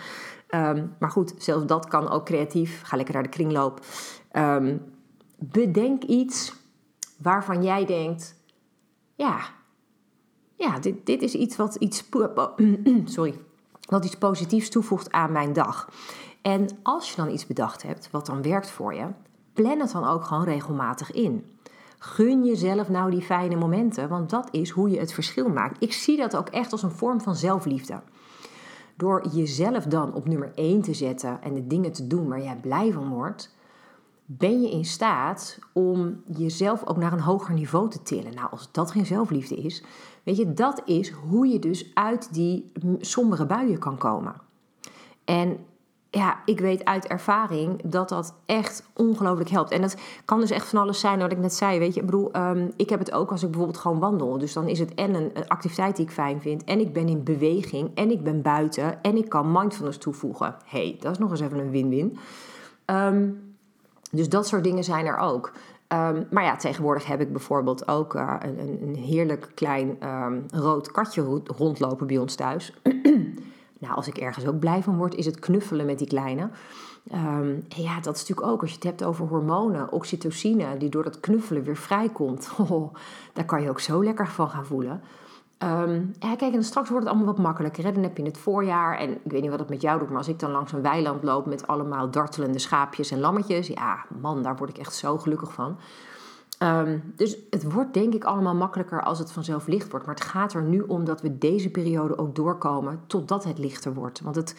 Um, 0.51 0.95
maar 0.99 1.11
goed, 1.11 1.35
zelfs 1.39 1.67
dat 1.67 1.89
kan 1.89 2.09
ook 2.11 2.25
creatief. 2.25 2.83
Ga 2.85 2.97
lekker 2.97 3.15
naar 3.15 3.23
de 3.23 3.29
kringloop. 3.29 3.81
bedenk 5.39 6.03
iets 6.03 6.55
waarvan 7.23 7.63
jij 7.63 7.87
denkt 7.87 8.38
ja, 9.19 9.41
ja 10.55 10.79
dit, 10.79 11.07
dit 11.07 11.23
is 11.23 11.35
iets 11.35 11.57
wat 11.57 11.75
iets, 11.75 12.05
sorry, 13.05 13.35
wat 13.89 14.05
iets 14.05 14.17
positiefs 14.17 14.69
toevoegt 14.69 15.13
aan 15.13 15.33
mijn 15.33 15.53
dag. 15.53 15.89
En 16.43 16.69
als 16.83 17.11
je 17.11 17.17
dan 17.17 17.31
iets 17.31 17.47
bedacht 17.47 17.83
hebt 17.83 18.11
wat 18.11 18.27
dan 18.27 18.43
werkt 18.43 18.71
voor 18.71 18.95
je, 18.95 19.07
plan 19.53 19.81
het 19.81 19.93
dan 19.93 20.05
ook 20.05 20.25
gewoon 20.25 20.45
regelmatig 20.45 21.13
in. 21.13 21.45
Gun 21.99 22.45
jezelf 22.45 22.89
nou 22.89 23.11
die 23.11 23.23
fijne 23.23 23.57
momenten, 23.57 24.09
want 24.09 24.31
dat 24.31 24.49
is 24.51 24.71
hoe 24.71 24.91
je 24.91 24.99
het 24.99 25.13
verschil 25.13 25.49
maakt. 25.49 25.83
Ik 25.83 25.93
zie 25.93 26.17
dat 26.17 26.37
ook 26.37 26.49
echt 26.49 26.73
als 26.73 26.83
een 26.83 26.91
vorm 26.91 27.21
van 27.21 27.37
zelfliefde. 27.37 28.01
Door 28.97 29.29
jezelf 29.29 29.85
dan 29.85 30.15
op 30.15 30.29
nummer 30.29 30.53
1 30.55 30.83
te 30.83 30.95
zetten 30.95 31.43
en 31.43 31.55
de 31.55 31.67
dingen 31.67 31.93
te 31.93 32.07
doen 32.07 32.29
waar 32.29 32.43
jij 32.43 32.57
blij 32.57 32.93
van 32.93 33.09
wordt, 33.09 33.57
ben 34.31 34.63
je 34.63 34.71
in 34.71 34.85
staat 34.85 35.59
om 35.73 36.23
jezelf 36.37 36.87
ook 36.87 36.97
naar 36.97 37.13
een 37.13 37.21
hoger 37.21 37.55
niveau 37.55 37.91
te 37.91 38.03
tillen. 38.03 38.35
Nou, 38.35 38.51
als 38.51 38.69
dat 38.73 38.91
geen 38.91 39.07
zelfliefde 39.07 39.55
is, 39.55 39.85
weet 40.23 40.37
je, 40.37 40.53
dat 40.53 40.83
is 40.85 41.11
hoe 41.11 41.47
je 41.47 41.59
dus 41.59 41.91
uit 41.95 42.35
die 42.35 42.73
sombere 42.99 43.47
buien 43.47 43.79
kan 43.79 43.99
komen. 43.99 44.35
En 45.25 45.59
ja, 46.11 46.41
ik 46.45 46.61
weet 46.61 46.85
uit 46.85 47.07
ervaring 47.07 47.83
dat 47.85 48.09
dat 48.09 48.35
echt 48.47 48.89
ongelooflijk 48.95 49.51
helpt. 49.51 49.71
En 49.71 49.81
dat 49.81 49.97
kan 50.25 50.41
dus 50.41 50.51
echt 50.51 50.69
van 50.69 50.81
alles 50.81 51.01
zijn 51.01 51.19
wat 51.19 51.33
ik 51.33 51.39
net 51.39 51.55
zei. 51.55 51.79
Weet 51.79 51.95
je, 51.95 52.01
ik 52.01 52.07
bedoel, 52.07 52.37
um, 52.37 52.73
ik 52.77 52.89
heb 52.91 52.99
het 52.99 53.13
ook 53.13 53.31
als 53.31 53.43
ik 53.43 53.49
bijvoorbeeld 53.49 53.79
gewoon 53.79 53.99
wandel. 53.99 54.39
Dus 54.39 54.53
dan 54.53 54.69
is 54.69 54.79
het 54.79 54.95
en 54.95 55.15
een, 55.15 55.33
activiteit 55.49 55.97
die 55.97 56.05
ik 56.05 56.13
fijn 56.13 56.41
vind. 56.41 56.65
En 56.65 56.81
ik 56.81 56.93
ben 56.93 57.09
in 57.09 57.25
beweging. 57.25 57.91
En 57.95 58.11
ik 58.11 58.23
ben 58.23 58.43
buiten. 58.43 59.03
En 59.03 59.17
ik 59.17 59.29
kan 59.29 59.53
mindfulness 59.53 59.99
toevoegen. 59.99 60.57
hey, 60.65 60.97
dat 61.01 61.13
is 61.13 61.19
nog 61.19 61.31
eens 61.31 61.41
even 61.41 61.59
een 61.59 61.71
win-win. 61.71 62.19
Um, 62.87 63.48
dus 64.11 64.29
dat 64.29 64.47
soort 64.47 64.65
dingen 64.65 64.85
zijn 64.85 65.07
er 65.07 65.17
ook. 65.17 65.53
Um, 65.93 66.27
maar 66.31 66.45
ja, 66.45 66.57
tegenwoordig 66.57 67.07
heb 67.07 67.21
ik 67.21 67.33
bijvoorbeeld 67.33 67.89
ook 67.89 68.15
uh, 68.15 68.35
een, 68.41 68.83
een, 68.83 68.95
heerlijk 68.95 69.51
klein 69.55 70.09
um, 70.09 70.47
rood 70.51 70.91
katje 70.91 71.43
rondlopen 71.45 72.07
bij 72.07 72.19
ons 72.19 72.35
thuis. 72.35 72.75
nou, 73.79 73.95
als 73.95 74.09
ik 74.09 74.19
ergens 74.19 74.47
ook 74.47 74.59
blij 74.59 74.83
van 74.83 74.97
word, 74.97 75.15
is 75.15 75.27
het 75.27 75.39
knuffelen 75.39 75.87
met 75.87 75.99
die 75.99 76.07
kleine. 76.07 76.51
Um, 77.15 77.65
ja, 77.69 78.01
dat 78.01 78.15
is 78.15 78.21
natuurlijk 78.21 78.47
ook 78.49 78.61
als 78.61 78.71
je 78.71 78.77
het 78.77 78.85
hebt 78.85 79.05
over 79.05 79.27
hormonen, 79.27 79.93
oxytocine, 79.93 80.77
die 80.77 80.89
door 80.89 81.03
dat 81.05 81.21
knuffelen 81.21 81.65
weer 81.65 81.77
vrijkomt. 81.77 82.51
Oh, 82.71 82.95
daar 83.33 83.45
kan 83.45 83.63
je 83.63 83.69
ook 83.69 83.81
zo 83.81 84.05
lekker 84.05 84.29
van 84.29 84.51
gaan 84.51 84.67
voelen. 84.67 85.03
Um, 85.65 86.13
ja, 86.19 86.37
kijk, 86.37 86.55
en 86.55 86.65
straks 86.65 86.89
wordt 86.89 87.05
het 87.05 87.15
allemaal 87.15 87.35
wat 87.35 87.45
makkelijker. 87.45 87.85
Hè? 87.85 87.93
Dan 87.93 88.03
heb 88.03 88.17
je 88.17 88.23
het 88.23 88.39
voorjaar. 88.39 88.99
En 88.99 89.11
ik 89.11 89.31
weet 89.33 89.41
niet 89.41 89.51
wat 89.51 89.59
het 89.59 89.69
met 89.69 89.83
jou 89.83 89.99
doet, 89.99 90.09
maar 90.09 90.19
als 90.19 90.29
ik 90.29 90.39
dan 90.39 90.51
langs 90.51 90.73
een 90.73 90.83
weiland 90.83 91.23
loop 91.23 91.47
met 91.47 91.67
allemaal 91.67 92.11
dartelende 92.11 92.59
schaapjes 92.59 93.11
en 93.11 93.21
lammetjes. 93.21 93.67
Ja, 93.67 94.05
man, 94.21 94.43
daar 94.43 94.57
word 94.57 94.71
ik 94.71 94.79
echt 94.79 94.95
zo 94.95 95.19
gelukkig 95.19 95.53
van. 95.53 95.77
Um, 96.63 97.13
dus 97.17 97.39
het 97.51 97.73
wordt 97.73 97.95
denk 97.95 98.15
ik 98.15 98.25
allemaal 98.25 98.55
makkelijker 98.55 99.03
als 99.03 99.19
het 99.19 99.33
vanzelf 99.33 99.67
licht 99.67 99.91
wordt. 99.91 100.07
Maar 100.07 100.15
het 100.15 100.25
gaat 100.25 100.53
er 100.53 100.63
nu 100.63 100.81
om 100.81 101.05
dat 101.05 101.21
we 101.21 101.39
deze 101.39 101.71
periode 101.71 102.19
ook 102.19 102.35
doorkomen 102.35 103.01
totdat 103.07 103.45
het 103.45 103.59
lichter 103.59 103.95
wordt. 103.95 104.21
Want 104.21 104.37
het 104.37 104.55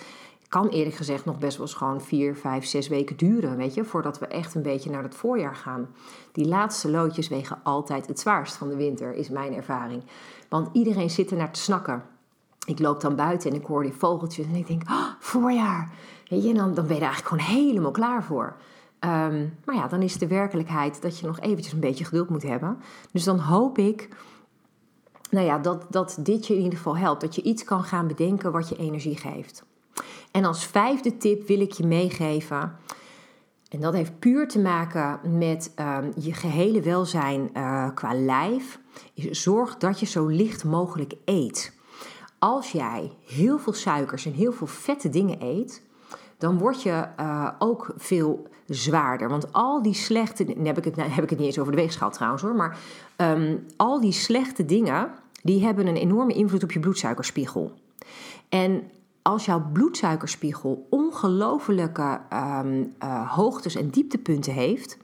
kan 0.49 0.67
eerlijk 0.67 0.95
gezegd 0.95 1.25
nog 1.25 1.37
best 1.37 1.57
wel 1.57 1.65
eens 1.65 1.75
gewoon 1.75 2.01
vier, 2.01 2.35
vijf, 2.35 2.65
zes 2.65 2.87
weken 2.87 3.17
duren, 3.17 3.57
weet 3.57 3.73
je, 3.73 3.83
voordat 3.83 4.19
we 4.19 4.27
echt 4.27 4.55
een 4.55 4.61
beetje 4.61 4.89
naar 4.89 5.03
het 5.03 5.15
voorjaar 5.15 5.55
gaan. 5.55 5.87
Die 6.31 6.47
laatste 6.47 6.89
loodjes 6.89 7.27
wegen 7.27 7.59
altijd 7.63 8.07
het 8.07 8.19
zwaarst 8.19 8.55
van 8.55 8.69
de 8.69 8.75
winter, 8.75 9.13
is 9.13 9.29
mijn 9.29 9.53
ervaring. 9.53 10.03
Want 10.49 10.69
iedereen 10.73 11.09
zit 11.09 11.31
er 11.31 11.37
naar 11.37 11.51
te 11.51 11.59
snakken. 11.59 12.03
Ik 12.65 12.79
loop 12.79 13.01
dan 13.01 13.15
buiten 13.15 13.51
en 13.51 13.55
ik 13.55 13.65
hoor 13.65 13.83
die 13.83 13.93
vogeltjes 13.93 14.45
en 14.45 14.55
ik 14.55 14.67
denk, 14.67 14.81
oh, 14.89 15.05
voorjaar. 15.19 15.91
Weet 16.29 16.43
je, 16.43 16.53
dan, 16.53 16.73
dan 16.73 16.87
ben 16.87 16.95
je 16.95 17.01
er 17.01 17.07
eigenlijk 17.07 17.41
gewoon 17.41 17.57
helemaal 17.57 17.91
klaar 17.91 18.23
voor. 18.23 18.55
Um, 18.99 19.57
maar 19.65 19.75
ja, 19.75 19.87
dan 19.87 20.01
is 20.01 20.17
de 20.17 20.27
werkelijkheid 20.27 21.01
dat 21.01 21.19
je 21.19 21.25
nog 21.25 21.39
eventjes 21.39 21.73
een 21.73 21.79
beetje 21.79 22.05
geduld 22.05 22.29
moet 22.29 22.43
hebben. 22.43 22.77
Dus 23.11 23.23
dan 23.23 23.39
hoop 23.39 23.77
ik 23.77 24.09
nou 25.29 25.45
ja, 25.45 25.57
dat, 25.57 25.85
dat 25.89 26.17
dit 26.19 26.47
je 26.47 26.53
in 26.55 26.61
ieder 26.61 26.77
geval 26.77 26.97
helpt. 26.97 27.21
Dat 27.21 27.35
je 27.35 27.41
iets 27.41 27.63
kan 27.63 27.83
gaan 27.83 28.07
bedenken 28.07 28.51
wat 28.51 28.69
je 28.69 28.75
energie 28.75 29.17
geeft. 29.17 29.63
En 30.31 30.45
als 30.45 30.65
vijfde 30.65 31.17
tip 31.17 31.47
wil 31.47 31.59
ik 31.59 31.71
je 31.71 31.85
meegeven. 31.85 32.75
En 33.69 33.79
dat 33.79 33.93
heeft 33.93 34.19
puur 34.19 34.47
te 34.47 34.59
maken 34.59 35.37
met 35.37 35.73
um, 35.79 36.11
je 36.15 36.33
gehele 36.33 36.81
welzijn 36.81 37.49
uh, 37.53 37.89
qua 37.93 38.13
lijf. 38.13 38.79
Zorg 39.15 39.77
dat 39.77 39.99
je 39.99 40.05
zo 40.05 40.27
licht 40.27 40.63
mogelijk 40.63 41.13
eet. 41.25 41.73
Als 42.39 42.71
jij 42.71 43.11
heel 43.25 43.59
veel 43.59 43.73
suikers 43.73 44.25
en 44.25 44.33
heel 44.33 44.51
veel 44.51 44.67
vette 44.67 45.09
dingen 45.09 45.43
eet, 45.43 45.83
dan 46.37 46.57
word 46.57 46.83
je 46.83 47.07
uh, 47.19 47.49
ook 47.59 47.93
veel 47.97 48.47
zwaarder. 48.65 49.29
Want 49.29 49.53
al 49.53 49.81
die 49.81 49.93
slechte, 49.93 50.45
dan 50.45 50.65
heb 50.65 50.77
ik 50.77 50.83
het, 50.83 50.95
heb 50.95 51.23
ik 51.23 51.29
het 51.29 51.39
niet 51.39 51.47
eens 51.47 51.59
over 51.59 51.71
de 51.71 51.81
weegschaal 51.81 52.11
trouwens 52.11 52.41
hoor, 52.41 52.55
maar 52.55 52.77
um, 53.17 53.65
al 53.77 54.01
die 54.01 54.11
slechte 54.11 54.65
dingen, 54.65 55.11
die 55.43 55.63
hebben 55.63 55.87
een 55.87 55.95
enorme 55.95 56.33
invloed 56.33 56.63
op 56.63 56.71
je 56.71 56.79
bloedsuikerspiegel. 56.79 57.71
En 58.49 58.83
als 59.29 59.45
jouw 59.45 59.63
bloedsuikerspiegel 59.73 60.87
ongelofelijke 60.89 62.19
um, 62.33 62.93
uh, 63.03 63.35
hoogtes 63.35 63.75
en 63.75 63.89
dieptepunten 63.89 64.53
heeft, 64.53 64.97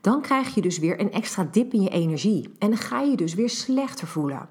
dan 0.00 0.20
krijg 0.20 0.54
je 0.54 0.60
dus 0.60 0.78
weer 0.78 1.00
een 1.00 1.12
extra 1.12 1.48
dip 1.50 1.72
in 1.72 1.82
je 1.82 1.88
energie. 1.88 2.54
En 2.58 2.68
dan 2.68 2.78
ga 2.78 3.00
je 3.00 3.16
dus 3.16 3.34
weer 3.34 3.50
slechter 3.50 4.06
voelen. 4.06 4.48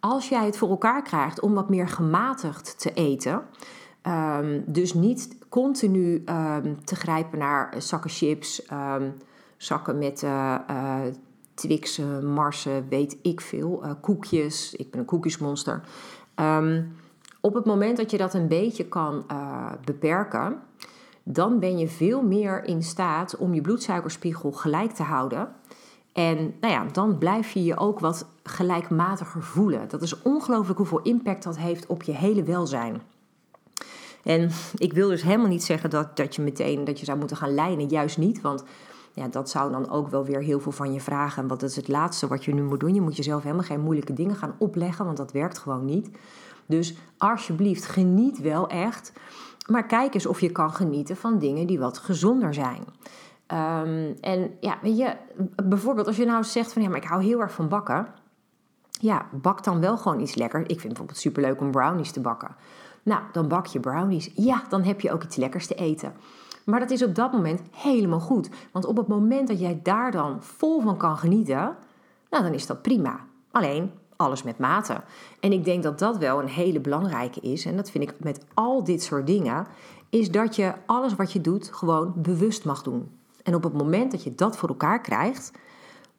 Als 0.00 0.28
jij 0.28 0.46
het 0.46 0.56
voor 0.56 0.68
elkaar 0.68 1.02
krijgt 1.02 1.40
om 1.40 1.54
wat 1.54 1.70
meer 1.70 1.88
gematigd 1.88 2.78
te 2.78 2.92
eten, 2.92 3.42
um, 4.02 4.64
dus 4.66 4.94
niet 4.94 5.36
continu 5.48 6.14
um, 6.14 6.84
te 6.84 6.96
grijpen 6.96 7.38
naar 7.38 7.74
zakken 7.78 8.10
chips, 8.10 8.62
zakken 9.56 9.98
met 9.98 10.22
uh, 10.22 10.56
Twixen, 11.54 12.26
Marsen, 12.26 12.88
weet 12.88 13.16
ik 13.22 13.40
veel, 13.40 13.96
koekjes. 14.00 14.74
Ik 14.74 14.90
ben 14.90 15.00
een 15.00 15.06
koekjesmonster. 15.06 15.82
Op 17.42 17.54
het 17.54 17.64
moment 17.64 17.96
dat 17.96 18.10
je 18.10 18.16
dat 18.16 18.34
een 18.34 18.48
beetje 18.48 18.84
kan 18.84 19.24
uh, 19.30 19.72
beperken, 19.84 20.58
dan 21.22 21.58
ben 21.58 21.78
je 21.78 21.88
veel 21.88 22.22
meer 22.22 22.64
in 22.64 22.82
staat 22.82 23.36
om 23.36 23.54
je 23.54 23.60
bloedsuikerspiegel 23.60 24.52
gelijk 24.52 24.92
te 24.92 25.02
houden. 25.02 25.48
En 26.12 26.54
nou 26.60 26.72
ja, 26.72 26.84
dan 26.92 27.18
blijf 27.18 27.52
je 27.52 27.64
je 27.64 27.78
ook 27.78 28.00
wat 28.00 28.26
gelijkmatiger 28.42 29.42
voelen. 29.42 29.88
Dat 29.88 30.02
is 30.02 30.22
ongelooflijk 30.22 30.78
hoeveel 30.78 31.02
impact 31.02 31.42
dat 31.42 31.58
heeft 31.58 31.86
op 31.86 32.02
je 32.02 32.12
hele 32.12 32.42
welzijn. 32.42 33.02
En 34.22 34.50
ik 34.76 34.92
wil 34.92 35.08
dus 35.08 35.22
helemaal 35.22 35.48
niet 35.48 35.64
zeggen 35.64 35.90
dat, 35.90 36.16
dat 36.16 36.34
je 36.34 36.42
meteen 36.42 36.84
dat 36.84 36.98
je 36.98 37.04
zou 37.04 37.18
moeten 37.18 37.36
gaan 37.36 37.54
lijnen. 37.54 37.88
Juist 37.88 38.18
niet, 38.18 38.40
want 38.40 38.64
ja, 39.14 39.28
dat 39.28 39.50
zou 39.50 39.72
dan 39.72 39.90
ook 39.90 40.08
wel 40.08 40.24
weer 40.24 40.40
heel 40.40 40.60
veel 40.60 40.72
van 40.72 40.92
je 40.92 41.00
vragen. 41.00 41.46
Dat 41.46 41.62
is 41.62 41.76
het 41.76 41.88
laatste 41.88 42.26
wat 42.26 42.44
je 42.44 42.54
nu 42.54 42.62
moet 42.62 42.80
doen. 42.80 42.94
Je 42.94 43.00
moet 43.00 43.16
jezelf 43.16 43.42
helemaal 43.42 43.64
geen 43.64 43.80
moeilijke 43.80 44.12
dingen 44.12 44.36
gaan 44.36 44.54
opleggen, 44.58 45.04
want 45.04 45.16
dat 45.16 45.32
werkt 45.32 45.58
gewoon 45.58 45.84
niet. 45.84 46.10
Dus 46.66 46.96
alsjeblieft, 47.18 47.84
geniet 47.84 48.40
wel 48.40 48.68
echt. 48.68 49.12
Maar 49.66 49.86
kijk 49.86 50.14
eens 50.14 50.26
of 50.26 50.40
je 50.40 50.50
kan 50.50 50.72
genieten 50.72 51.16
van 51.16 51.38
dingen 51.38 51.66
die 51.66 51.78
wat 51.78 51.98
gezonder 51.98 52.54
zijn. 52.54 52.84
Ehm, 53.46 54.12
en 54.20 54.50
ja, 54.60 54.78
weet 54.82 54.98
je, 54.98 55.16
bijvoorbeeld 55.64 56.06
als 56.06 56.16
je 56.16 56.24
nou 56.24 56.44
zegt 56.44 56.72
van 56.72 56.82
ja, 56.82 56.88
maar 56.88 57.02
ik 57.02 57.08
hou 57.08 57.22
heel 57.22 57.40
erg 57.40 57.52
van 57.52 57.68
bakken. 57.68 58.06
Ja, 58.90 59.26
bak 59.32 59.64
dan 59.64 59.80
wel 59.80 59.96
gewoon 59.98 60.20
iets 60.20 60.34
lekker. 60.34 60.60
Ik 60.60 60.66
vind 60.66 60.82
bijvoorbeeld 60.82 61.18
superleuk 61.18 61.60
om 61.60 61.70
brownies 61.70 62.12
te 62.12 62.20
bakken. 62.20 62.56
Nou, 63.02 63.22
dan 63.32 63.48
bak 63.48 63.66
je 63.66 63.80
brownies. 63.80 64.30
Ja, 64.34 64.62
dan 64.68 64.82
heb 64.82 65.00
je 65.00 65.12
ook 65.12 65.22
iets 65.22 65.36
lekkers 65.36 65.66
te 65.66 65.74
eten. 65.74 66.12
Maar 66.64 66.80
dat 66.80 66.90
is 66.90 67.02
op 67.02 67.14
dat 67.14 67.32
moment 67.32 67.60
helemaal 67.70 68.20
goed. 68.20 68.48
Want 68.72 68.84
op 68.84 68.96
het 68.96 69.06
moment 69.06 69.48
dat 69.48 69.60
jij 69.60 69.80
daar 69.82 70.10
dan 70.10 70.42
vol 70.42 70.80
van 70.80 70.96
kan 70.96 71.16
genieten, 71.16 71.76
nou, 72.30 72.42
dan 72.42 72.54
is 72.54 72.66
dat 72.66 72.82
prima. 72.82 73.20
Alleen 73.50 73.92
alles 74.16 74.42
met 74.42 74.58
mate. 74.58 75.00
En 75.40 75.52
ik 75.52 75.64
denk 75.64 75.82
dat 75.82 75.98
dat 75.98 76.18
wel 76.18 76.40
een 76.40 76.48
hele 76.48 76.80
belangrijke 76.80 77.40
is. 77.40 77.64
En 77.64 77.76
dat 77.76 77.90
vind 77.90 78.04
ik 78.04 78.14
met 78.18 78.44
al 78.54 78.84
dit 78.84 79.02
soort 79.02 79.26
dingen. 79.26 79.66
Is 80.08 80.30
dat 80.30 80.56
je 80.56 80.72
alles 80.86 81.14
wat 81.14 81.32
je 81.32 81.40
doet 81.40 81.68
gewoon 81.72 82.12
bewust 82.16 82.64
mag 82.64 82.82
doen. 82.82 83.10
En 83.42 83.54
op 83.54 83.62
het 83.62 83.72
moment 83.72 84.10
dat 84.10 84.22
je 84.22 84.34
dat 84.34 84.56
voor 84.56 84.68
elkaar 84.68 85.00
krijgt, 85.00 85.52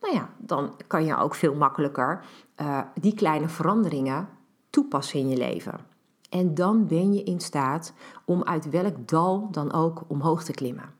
nou 0.01 0.13
ja, 0.13 0.29
dan 0.37 0.75
kan 0.87 1.05
je 1.05 1.17
ook 1.17 1.35
veel 1.35 1.55
makkelijker 1.55 2.23
uh, 2.61 2.79
die 3.01 3.13
kleine 3.13 3.47
veranderingen 3.47 4.27
toepassen 4.69 5.19
in 5.19 5.29
je 5.29 5.37
leven. 5.37 5.92
En 6.33 6.53
dan 6.53 6.87
ben 6.87 7.13
je 7.13 7.23
in 7.23 7.39
staat 7.39 7.93
om 8.25 8.43
uit 8.43 8.69
welk 8.69 9.07
dal 9.07 9.47
dan 9.51 9.73
ook 9.73 10.03
omhoog 10.07 10.43
te 10.43 10.51
klimmen. 10.51 10.93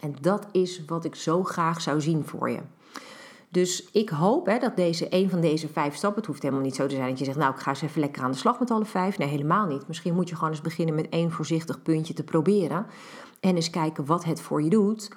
En 0.00 0.16
dat 0.20 0.46
is 0.52 0.84
wat 0.84 1.04
ik 1.04 1.14
zo 1.14 1.44
graag 1.44 1.80
zou 1.80 2.00
zien 2.00 2.24
voor 2.24 2.50
je. 2.50 2.60
Dus 3.48 3.90
ik 3.90 4.08
hoop 4.08 4.46
hè, 4.46 4.58
dat 4.58 4.76
deze, 4.76 5.06
een 5.10 5.30
van 5.30 5.40
deze 5.40 5.68
vijf 5.68 5.94
stappen, 5.94 6.18
het 6.18 6.26
hoeft 6.26 6.42
helemaal 6.42 6.64
niet 6.64 6.74
zo 6.74 6.86
te 6.86 6.94
zijn 6.94 7.08
dat 7.08 7.18
je 7.18 7.24
zegt, 7.24 7.36
nou 7.36 7.54
ik 7.54 7.60
ga 7.60 7.70
eens 7.70 7.82
even 7.82 8.00
lekker 8.00 8.22
aan 8.22 8.30
de 8.30 8.36
slag 8.36 8.58
met 8.58 8.70
alle 8.70 8.84
vijf. 8.84 9.18
Nee, 9.18 9.28
helemaal 9.28 9.66
niet. 9.66 9.86
Misschien 9.86 10.14
moet 10.14 10.28
je 10.28 10.34
gewoon 10.34 10.50
eens 10.50 10.60
beginnen 10.60 10.94
met 10.94 11.08
één 11.08 11.30
voorzichtig 11.30 11.82
puntje 11.82 12.14
te 12.14 12.24
proberen. 12.24 12.86
En 13.40 13.54
eens 13.54 13.70
kijken 13.70 14.06
wat 14.06 14.24
het 14.24 14.40
voor 14.40 14.62
je 14.62 14.70
doet. 14.70 15.10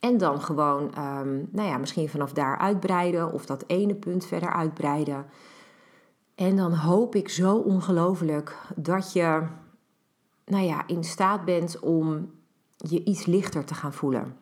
En 0.00 0.18
dan 0.18 0.40
gewoon, 0.40 0.82
um, 0.82 1.48
nou 1.52 1.68
ja, 1.68 1.78
misschien 1.78 2.08
vanaf 2.08 2.32
daar 2.32 2.58
uitbreiden 2.58 3.32
of 3.32 3.46
dat 3.46 3.64
ene 3.66 3.94
punt 3.94 4.26
verder 4.26 4.52
uitbreiden. 4.52 5.26
En 6.42 6.56
dan 6.56 6.74
hoop 6.74 7.14
ik 7.14 7.28
zo 7.28 7.56
ongelooflijk 7.56 8.56
dat 8.76 9.12
je, 9.12 9.42
nou 10.44 10.64
ja, 10.64 10.86
in 10.86 11.04
staat 11.04 11.44
bent 11.44 11.80
om 11.80 12.30
je 12.76 13.04
iets 13.04 13.26
lichter 13.26 13.64
te 13.64 13.74
gaan 13.74 13.92
voelen. 13.92 14.36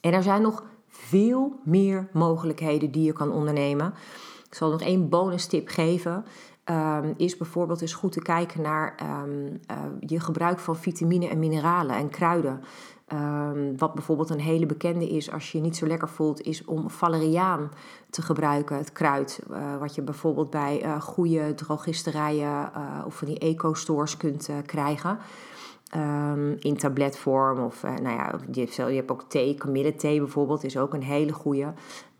En 0.00 0.12
er 0.12 0.22
zijn 0.22 0.42
nog 0.42 0.64
veel 0.86 1.60
meer 1.64 2.08
mogelijkheden 2.12 2.90
die 2.90 3.02
je 3.02 3.12
kan 3.12 3.32
ondernemen. 3.32 3.94
Ik 4.46 4.54
zal 4.54 4.70
nog 4.70 4.80
één 4.80 5.08
bonus 5.08 5.46
tip 5.46 5.68
geven. 5.68 6.24
Um, 6.70 7.14
is 7.16 7.36
bijvoorbeeld 7.36 7.80
eens 7.80 7.94
goed 7.94 8.12
te 8.12 8.22
kijken 8.22 8.62
naar 8.62 8.94
um, 9.02 9.60
uh, 9.70 9.76
je 10.00 10.20
gebruik 10.20 10.58
van 10.58 10.76
vitamine 10.76 11.28
en 11.28 11.38
mineralen 11.38 11.96
en 11.96 12.10
kruiden. 12.10 12.60
Um, 13.12 13.78
wat 13.78 13.94
bijvoorbeeld 13.94 14.30
een 14.30 14.40
hele 14.40 14.66
bekende 14.66 15.08
is 15.08 15.32
als 15.32 15.52
je 15.52 15.58
je 15.58 15.64
niet 15.64 15.76
zo 15.76 15.86
lekker 15.86 16.08
voelt, 16.08 16.40
is 16.40 16.64
om 16.64 16.90
valeriaan 16.90 17.70
te 18.10 18.22
gebruiken. 18.22 18.76
Het 18.76 18.92
kruid, 18.92 19.40
uh, 19.50 19.76
wat 19.78 19.94
je 19.94 20.02
bijvoorbeeld 20.02 20.50
bij 20.50 20.84
uh, 20.84 21.00
goede 21.00 21.54
drogisterijen 21.54 22.70
of 23.06 23.14
van 23.14 23.28
die 23.28 23.38
eco-stores 23.38 24.16
kunt 24.16 24.48
krijgen. 24.66 25.18
In 26.58 26.76
tabletvorm. 26.76 27.64
Of 27.64 27.82
nou 27.82 28.16
ja, 28.16 28.34
je 28.52 28.60
hebt, 28.60 28.74
je 28.74 28.82
hebt 28.82 29.10
ook 29.10 29.22
thee, 29.22 29.54
kamillethee 29.54 30.18
bijvoorbeeld, 30.18 30.64
is 30.64 30.76
ook 30.76 30.94
een 30.94 31.02
hele 31.02 31.32
goede. 31.32 31.72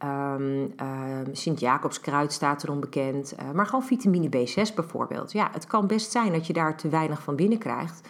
Um, 0.04 0.72
um, 0.80 1.34
Sint-Jacobskruid 1.34 2.32
staat 2.32 2.62
erom 2.62 2.80
bekend. 2.80 3.34
Uh, 3.40 3.50
maar 3.50 3.66
gewoon 3.66 3.84
vitamine 3.84 4.28
B6 4.28 4.74
bijvoorbeeld. 4.74 5.32
Ja, 5.32 5.48
het 5.52 5.66
kan 5.66 5.86
best 5.86 6.10
zijn 6.10 6.32
dat 6.32 6.46
je 6.46 6.52
daar 6.52 6.76
te 6.76 6.88
weinig 6.88 7.22
van 7.22 7.36
binnen 7.36 7.58
krijgt. 7.58 8.08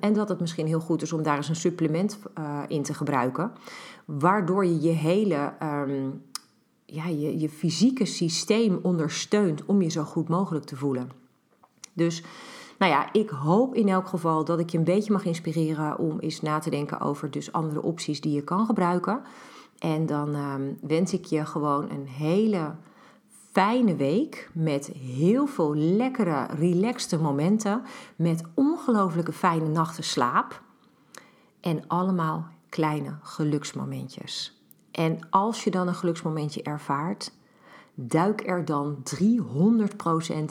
en 0.00 0.12
dat 0.12 0.28
het 0.28 0.40
misschien 0.40 0.66
heel 0.66 0.80
goed 0.80 1.02
is 1.02 1.12
om 1.12 1.22
daar 1.22 1.36
eens 1.36 1.48
een 1.48 1.56
supplement 1.56 2.18
uh, 2.38 2.58
in 2.68 2.82
te 2.82 2.94
gebruiken. 2.94 3.52
Waardoor 4.04 4.64
je 4.64 4.80
je 4.80 4.90
hele 4.90 5.52
ja, 6.90 7.06
je, 7.06 7.38
je 7.38 7.48
fysieke 7.48 8.04
systeem 8.04 8.78
ondersteunt 8.82 9.64
om 9.66 9.82
je 9.82 9.88
zo 9.88 10.02
goed 10.02 10.28
mogelijk 10.28 10.64
te 10.64 10.76
voelen. 10.76 11.10
Dus 11.92 12.22
nou 12.78 12.92
ja, 12.92 13.12
ik 13.12 13.30
hoop 13.30 13.74
in 13.74 13.88
elk 13.88 14.06
geval 14.06 14.44
dat 14.44 14.58
ik 14.58 14.70
je 14.70 14.78
een 14.78 14.84
beetje 14.84 15.12
mag 15.12 15.24
inspireren 15.24 15.98
om 15.98 16.18
eens 16.18 16.40
na 16.40 16.58
te 16.58 16.70
denken 16.70 17.00
over 17.00 17.30
dus 17.30 17.52
andere 17.52 17.82
opties 17.82 18.20
die 18.20 18.32
je 18.32 18.42
kan 18.42 18.66
gebruiken. 18.66 19.20
En 19.78 20.06
dan 20.06 20.34
um, 20.34 20.78
wens 20.80 21.12
ik 21.12 21.24
je 21.24 21.46
gewoon 21.46 21.90
een 21.90 22.06
hele 22.06 22.74
fijne 23.52 23.96
week 23.96 24.50
met 24.52 24.86
heel 24.86 25.46
veel 25.46 25.74
lekkere, 25.74 26.46
relaxte 26.46 27.18
momenten, 27.18 27.82
met 28.16 28.42
ongelooflijke 28.54 29.32
fijne 29.32 29.68
nachten 29.68 30.04
slaap 30.04 30.62
en 31.60 31.86
allemaal 31.86 32.46
kleine 32.68 33.18
geluksmomentjes. 33.22 34.62
En 34.90 35.18
als 35.30 35.64
je 35.64 35.70
dan 35.70 35.88
een 35.88 35.94
geluksmomentje 35.94 36.62
ervaart, 36.62 37.32
Duik 38.00 38.46
er 38.46 38.64
dan 38.64 38.96
300% 39.14 39.24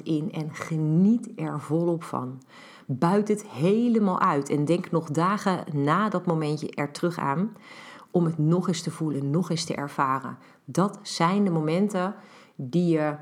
in 0.04 0.32
en 0.32 0.54
geniet 0.54 1.30
er 1.36 1.60
volop 1.60 2.04
van. 2.04 2.42
Buit 2.86 3.28
het 3.28 3.48
helemaal 3.48 4.20
uit 4.20 4.50
en 4.50 4.66
denk 4.66 4.92
nog 4.92 5.10
dagen 5.10 5.64
na 5.74 6.10
dat 6.10 6.26
momentje 6.26 6.72
er 6.72 6.92
terug 6.92 7.18
aan 7.18 7.56
om 8.12 8.26
het 8.26 8.38
nog 8.38 8.68
eens 8.68 8.82
te 8.82 8.92
voelen, 8.92 9.30
nog 9.30 9.50
eens 9.50 9.64
te 9.64 9.76
ervaren. 9.76 10.38
Dat 10.66 11.00
zijn 11.02 11.44
de 11.44 11.50
momenten 11.50 12.16
die 12.56 12.88
je 12.88 13.16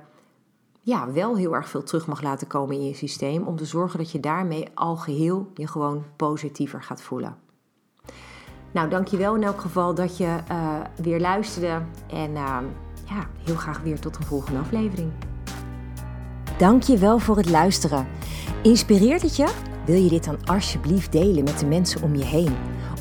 ja, 0.81 1.11
wel 1.11 1.37
heel 1.37 1.55
erg 1.55 1.69
veel 1.69 1.83
terug 1.83 2.07
mag 2.07 2.21
laten 2.21 2.47
komen 2.47 2.75
in 2.75 2.85
je 2.85 2.93
systeem 2.93 3.43
om 3.43 3.55
te 3.55 3.65
zorgen 3.65 3.99
dat 3.99 4.11
je 4.11 4.19
daarmee 4.19 4.67
al 4.73 4.95
geheel 4.95 5.51
je 5.53 5.67
gewoon 5.67 6.03
positiever 6.15 6.83
gaat 6.83 7.01
voelen. 7.01 7.35
Nou, 8.71 8.89
dankjewel 8.89 9.35
in 9.35 9.43
elk 9.43 9.61
geval 9.61 9.95
dat 9.95 10.17
je 10.17 10.37
uh, 10.51 10.79
weer 10.95 11.19
luisterde 11.19 11.81
en 12.07 12.31
uh, 12.31 12.57
ja, 13.05 13.27
heel 13.43 13.55
graag 13.55 13.81
weer 13.81 13.99
tot 13.99 14.15
een 14.15 14.23
volgende 14.23 14.59
aflevering. 14.59 15.11
Dank 16.57 16.83
je 16.83 16.97
wel 16.97 17.19
voor 17.19 17.37
het 17.37 17.49
luisteren. 17.49 18.07
Inspireert 18.63 19.21
het 19.21 19.35
je? 19.35 19.53
Wil 19.85 19.95
je 19.95 20.09
dit 20.09 20.23
dan 20.23 20.45
alsjeblieft 20.45 21.11
delen 21.11 21.43
met 21.43 21.59
de 21.59 21.65
mensen 21.65 22.01
om 22.01 22.15
je 22.15 22.25
heen? 22.25 22.74